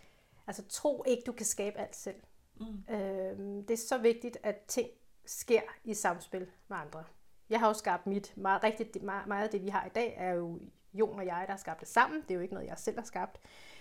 altså 0.46 0.62
tro 0.68 1.04
ikke, 1.06 1.22
du 1.26 1.32
kan 1.32 1.46
skabe 1.46 1.78
alt 1.78 1.96
selv. 1.96 2.16
Mm. 2.60 2.94
Øhm, 2.94 3.66
det 3.66 3.70
er 3.70 3.86
så 3.88 3.98
vigtigt, 3.98 4.38
at 4.42 4.56
ting 4.68 4.88
sker 5.26 5.60
i 5.84 5.94
samspil 5.94 6.46
med 6.68 6.76
andre. 6.76 7.04
Jeg 7.50 7.60
har 7.60 7.66
jo 7.66 7.72
skabt 7.72 8.06
mit, 8.06 8.32
meget, 8.36 8.62
rigtig, 8.62 9.04
meget, 9.04 9.26
meget 9.26 9.44
af 9.44 9.50
det, 9.50 9.62
vi 9.62 9.68
har 9.68 9.86
i 9.86 9.90
dag, 9.94 10.14
er 10.16 10.32
jo 10.32 10.60
Jon 10.94 11.18
og 11.18 11.26
jeg, 11.26 11.44
der 11.46 11.52
har 11.52 11.58
skabt 11.58 11.80
det 11.80 11.88
sammen. 11.88 12.22
Det 12.22 12.30
er 12.30 12.34
jo 12.34 12.40
ikke 12.40 12.54
noget, 12.54 12.68
jeg 12.68 12.78
selv 12.78 12.98
har 12.98 13.04
skabt. 13.04 13.40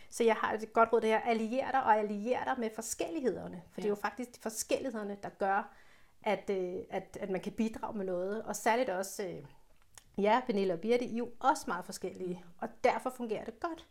Så 0.10 0.23
jeg 0.23 0.36
har 0.36 0.54
et 0.54 0.73
godt 0.73 0.93
råd, 0.93 1.01
det 1.01 1.10
her, 1.10 1.19
allier 1.19 1.71
dig 1.71 1.84
og 1.84 1.97
allier 1.97 2.43
dig 2.43 2.56
med 2.58 2.69
forskellighederne. 2.75 3.62
For 3.71 3.82
ja. 3.82 3.82
det 3.82 3.86
er 3.86 3.89
jo 3.89 3.95
faktisk 3.95 4.36
de 4.36 4.41
forskellighederne, 4.41 5.17
der 5.23 5.30
gør, 5.30 5.73
at, 6.23 6.49
øh, 6.49 6.75
at, 6.89 7.17
at 7.21 7.30
man 7.30 7.41
kan 7.41 7.51
bidrage 7.51 7.97
med 7.97 8.06
noget. 8.06 8.43
Og 8.43 8.56
særligt 8.56 8.89
også, 8.89 9.23
øh, 9.23 9.45
Ja, 10.17 10.41
Pernille 10.45 10.73
og 10.73 10.80
Birte, 10.80 11.06
I 11.06 11.13
er 11.13 11.17
jo 11.17 11.30
også 11.39 11.63
meget 11.67 11.86
forskellige, 11.86 12.43
og 12.58 12.69
derfor 12.84 13.10
fungerer 13.10 13.45
det 13.45 13.60
godt. 13.60 13.88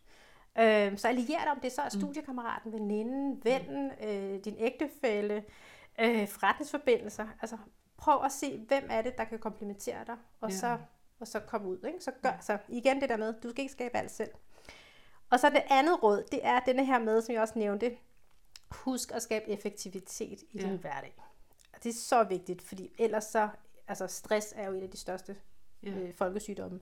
Øh, 0.58 0.98
så 0.98 1.08
allier 1.08 1.38
dig 1.38 1.50
om 1.50 1.60
det 1.60 1.72
så 1.72 1.82
er 1.82 1.88
studiekammeraten, 1.88 2.72
veninden, 2.72 3.40
vennen, 3.44 3.90
øh, 4.04 4.44
din 4.44 4.56
ægtefælle, 4.58 5.44
øh, 6.00 6.28
forretningsforbindelser. 6.28 7.26
Altså 7.42 7.56
prøv 8.04 8.24
at 8.24 8.32
se, 8.32 8.58
hvem 8.68 8.86
er 8.90 9.02
det, 9.02 9.18
der 9.18 9.24
kan 9.24 9.38
komplementere 9.38 10.04
dig, 10.06 10.16
og, 10.40 10.50
Ja. 10.50 10.56
så, 10.56 10.78
og 11.20 11.26
så 11.28 11.40
komme 11.40 11.68
ud. 11.68 11.78
Ikke? 11.86 12.00
Så 12.04 12.12
gør 12.22 12.38
så 12.40 12.58
igen 12.68 13.00
det 13.00 13.08
der 13.08 13.16
med, 13.16 13.34
du 13.42 13.50
skal 13.50 13.62
ikke 13.62 13.72
skabe 13.72 13.96
alt 13.96 14.10
selv. 14.10 14.30
Og 15.30 15.40
så 15.40 15.50
det 15.50 15.62
andet 15.70 16.02
råd, 16.02 16.24
det 16.32 16.40
er 16.42 16.60
denne 16.60 16.84
her 16.86 16.98
med, 16.98 17.22
som 17.22 17.32
jeg 17.34 17.42
også 17.42 17.58
nævnte, 17.58 17.96
husk 18.70 19.12
at 19.12 19.22
skabe 19.22 19.48
effektivitet 19.50 20.42
i 20.42 20.46
Ja. 20.60 20.68
din 20.68 20.76
hverdag. 20.78 21.14
Og 21.74 21.82
det 21.84 21.90
er 21.90 21.94
så 21.94 22.24
vigtigt, 22.24 22.62
fordi 22.62 22.94
ellers 22.98 23.24
så, 23.24 23.48
altså 23.88 24.06
stress 24.06 24.52
er 24.56 24.66
jo 24.66 24.72
en 24.74 24.82
af 24.82 24.90
de 24.90 24.96
største 24.96 25.36
Ja. 25.82 25.90
øh, 25.90 26.14
folkesygdomme. 26.14 26.80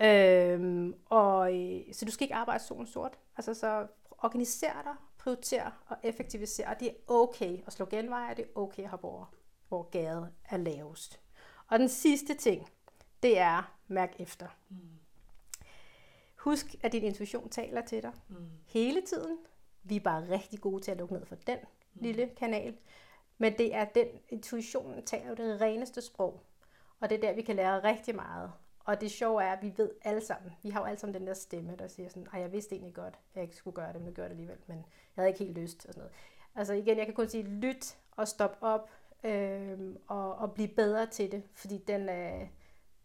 Øhm, 0.00 0.94
og, 1.06 1.54
øh, 1.60 1.80
så 1.94 2.04
du 2.04 2.10
skal 2.10 2.24
ikke 2.24 2.34
arbejde 2.34 2.64
solen 2.64 2.86
sort. 2.86 3.18
Altså 3.36 3.54
så 3.54 3.86
organiser 4.18 4.82
dig, 4.84 4.94
prioriter 5.18 5.70
og 5.86 5.96
effektiviser. 6.02 6.68
Og 6.68 6.80
det 6.80 6.88
er 6.88 6.92
okay 7.08 7.58
at 7.66 7.72
slå 7.72 7.86
genveje, 7.86 8.34
det 8.34 8.44
er 8.44 8.48
okay 8.60 8.82
at 8.82 8.88
hoppe 8.88 9.06
over, 9.06 9.32
hvor 9.68 9.82
gaden 9.82 10.24
er 10.50 10.56
lavest. 10.56 11.20
Og 11.68 11.78
den 11.78 11.88
sidste 11.88 12.34
ting, 12.34 12.68
det 13.22 13.38
er 13.38 13.74
mærk 13.88 14.14
efter. 14.20 14.46
Mm. 14.68 14.76
Husk, 16.36 16.66
at 16.82 16.92
din 16.92 17.02
intuition 17.02 17.48
taler 17.48 17.80
til 17.80 18.02
dig 18.02 18.12
Mm. 18.28 18.36
hele 18.66 19.02
tiden. 19.02 19.38
Vi 19.82 19.96
er 19.96 20.00
bare 20.00 20.28
rigtig 20.28 20.60
gode 20.60 20.82
til 20.82 20.90
at 20.90 20.96
lukke 20.98 21.14
ned 21.14 21.26
for 21.26 21.34
den 21.34 21.58
Mm. 21.94 22.02
lille 22.02 22.30
kanal. 22.36 22.76
Men 23.38 23.58
det 23.58 23.74
er 23.74 23.84
den, 23.84 24.06
intuitionen 24.28 25.04
taler 25.06 25.28
jo 25.28 25.34
det 25.34 25.60
reneste 25.60 26.02
sprog. 26.02 26.40
Og 27.00 27.10
det 27.10 27.16
er 27.16 27.20
der, 27.20 27.32
vi 27.34 27.42
kan 27.42 27.56
lære 27.56 27.84
rigtig 27.84 28.14
meget. 28.16 28.52
Og 28.84 29.00
det 29.00 29.10
sjove 29.10 29.42
er, 29.42 29.52
at 29.52 29.62
vi 29.62 29.72
ved 29.76 29.90
alle 30.04 30.20
sammen, 30.20 30.52
vi 30.62 30.70
har 30.70 30.80
jo 30.80 30.86
alle 30.86 30.98
sammen 30.98 31.14
den 31.14 31.26
der 31.26 31.34
stemme, 31.34 31.76
der 31.76 31.88
siger 31.88 32.08
sådan, 32.08 32.26
ej, 32.32 32.40
jeg 32.40 32.52
vidste 32.52 32.74
egentlig 32.74 32.94
godt, 32.94 33.14
at 33.14 33.34
jeg 33.34 33.42
ikke 33.42 33.56
skulle 33.56 33.74
gøre 33.74 33.88
det, 33.92 33.96
men 34.00 34.06
jeg 34.06 34.14
gjorde 34.14 34.28
det 34.28 34.34
alligevel, 34.34 34.58
men 34.66 34.76
jeg 34.76 34.84
havde 35.14 35.28
ikke 35.28 35.44
helt 35.44 35.58
lyst 35.58 35.86
og 35.86 35.94
sådan 35.94 35.98
noget. 36.00 36.12
Altså 36.54 36.72
igen, 36.72 36.98
jeg 36.98 37.06
kan 37.06 37.14
kun 37.14 37.28
sige, 37.28 37.42
lyt 37.44 37.98
og 38.10 38.28
stop 38.28 38.58
op 38.60 38.90
øhm, 39.24 39.96
og, 40.06 40.34
og 40.34 40.54
blive 40.54 40.68
bedre 40.68 41.06
til 41.06 41.32
det, 41.32 41.42
fordi 41.54 41.78
den, 41.78 42.08
øh, 42.08 42.48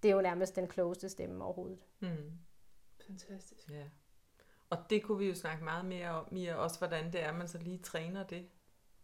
det 0.03 0.11
er 0.11 0.15
jo 0.15 0.21
nærmest 0.21 0.55
den 0.55 0.67
klogeste 0.67 1.09
stemme 1.09 1.43
overhovedet. 1.43 1.79
Mm. 1.99 2.31
Fantastisk. 3.07 3.69
Ja. 3.69 3.83
Og 4.69 4.77
det 4.89 5.03
kunne 5.03 5.17
vi 5.17 5.27
jo 5.27 5.35
snakke 5.35 5.63
meget 5.63 5.85
mere 5.85 6.09
om, 6.09 6.27
Mia, 6.31 6.55
også 6.55 6.77
hvordan 6.77 7.13
det 7.13 7.23
er, 7.23 7.31
man 7.31 7.47
så 7.47 7.57
lige 7.57 7.77
træner 7.77 8.23
det. 8.23 8.49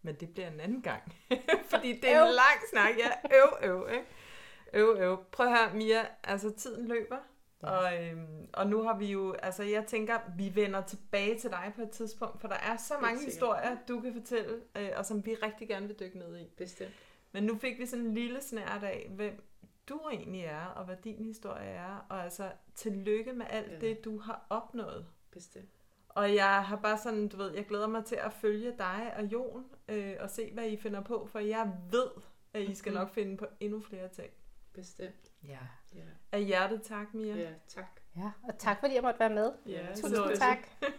Men 0.02 0.16
det 0.16 0.34
bliver 0.34 0.48
en 0.48 0.60
anden 0.60 0.82
gang. 0.82 1.16
Fordi 1.72 2.00
det 2.00 2.12
er 2.12 2.26
en 2.26 2.34
lang 2.34 2.60
snak. 2.70 2.98
Ja, 2.98 3.38
øv, 3.38 3.70
øv, 3.70 3.90
ikke? 3.92 4.06
Øv, 4.74 4.98
øv. 5.00 5.26
Prøv 5.32 5.48
at 5.48 5.58
høre, 5.58 5.74
Mia, 5.74 6.08
altså 6.24 6.54
tiden 6.58 6.88
løber. 6.88 7.18
Ja. 7.64 7.68
Og, 7.70 8.04
øhm, 8.08 8.48
og 8.54 8.68
nu 8.68 8.84
har 8.84 8.98
vi 8.98 9.06
jo, 9.12 9.34
altså 9.34 9.64
jeg 9.64 9.86
tænker, 9.86 10.20
vi 10.38 10.52
vender 10.56 10.82
tilbage 10.82 11.40
til 11.40 11.50
dig 11.50 11.72
på 11.76 11.82
et 11.82 11.90
tidspunkt, 11.90 12.42
for 12.42 12.48
der 12.48 12.56
er 12.56 12.78
så 12.78 12.94
mange 13.02 13.26
historier, 13.26 13.78
du 13.88 14.00
kan 14.02 14.14
fortælle, 14.14 14.62
øh, 14.78 14.90
og 14.98 15.06
som 15.06 15.26
vi 15.26 15.34
rigtig 15.36 15.68
gerne 15.68 15.88
vil 15.88 15.96
dykke 16.00 16.18
ned 16.18 16.38
i. 16.40 16.48
Bestemt. 16.58 16.94
Men 17.32 17.44
nu 17.44 17.58
fik 17.58 17.80
vi 17.80 17.86
sådan 17.86 18.06
en 18.06 18.14
lille 18.14 18.42
snært 18.42 18.84
af, 18.84 19.08
hvem 19.16 19.44
du 19.90 20.00
egentlig 20.12 20.42
er, 20.42 20.66
og 20.66 20.86
hvad 20.86 20.96
din 21.04 21.24
historie 21.26 21.68
er. 21.70 22.06
Og 22.10 22.24
altså, 22.24 22.52
tillykke 22.76 23.34
med 23.34 23.46
alt 23.50 23.68
Ja. 23.68 23.74
ja. 23.74 23.80
det, 23.80 24.06
du 24.06 24.20
har 24.20 24.46
opnået. 24.50 25.06
Bestemt. 25.32 25.70
Og 26.10 26.36
jeg 26.36 26.64
har 26.66 26.76
bare 26.76 26.98
sådan, 26.98 27.28
du 27.28 27.38
ved, 27.38 27.52
jeg 27.56 27.66
glæder 27.66 27.88
mig 27.88 28.06
til 28.06 28.16
at 28.16 28.34
følge 28.34 28.74
dig 28.78 29.14
og 29.18 29.24
Jon, 29.24 29.66
øh, 29.90 30.16
og 30.20 30.30
se, 30.30 30.54
hvad 30.54 30.68
I 30.68 30.78
finder 30.78 31.02
på, 31.02 31.26
for 31.32 31.40
jeg 31.40 31.74
ved, 31.92 32.10
at 32.54 32.62
I 32.62 32.76
skal 32.76 32.92
Mhm. 32.92 33.00
nok 33.00 33.10
finde 33.10 33.38
på 33.38 33.46
endnu 33.60 33.82
flere 33.82 34.08
ting. 34.08 34.30
Bestemt. 34.74 35.32
Ja. 35.48 35.58
Ja. 35.96 36.02
Af 36.32 36.44
hjertet 36.44 36.82
tak, 36.84 37.14
Mia. 37.14 37.36
Ja, 37.36 37.50
tak. 37.68 38.02
Ja, 38.16 38.32
og 38.44 38.58
tak 38.58 38.80
fordi 38.80 38.96
jeg 38.96 39.04
måtte 39.04 39.20
være 39.20 39.30
med. 39.30 39.52
Ja, 39.66 39.96
Tusind 39.96 40.38
tak. 40.38 40.58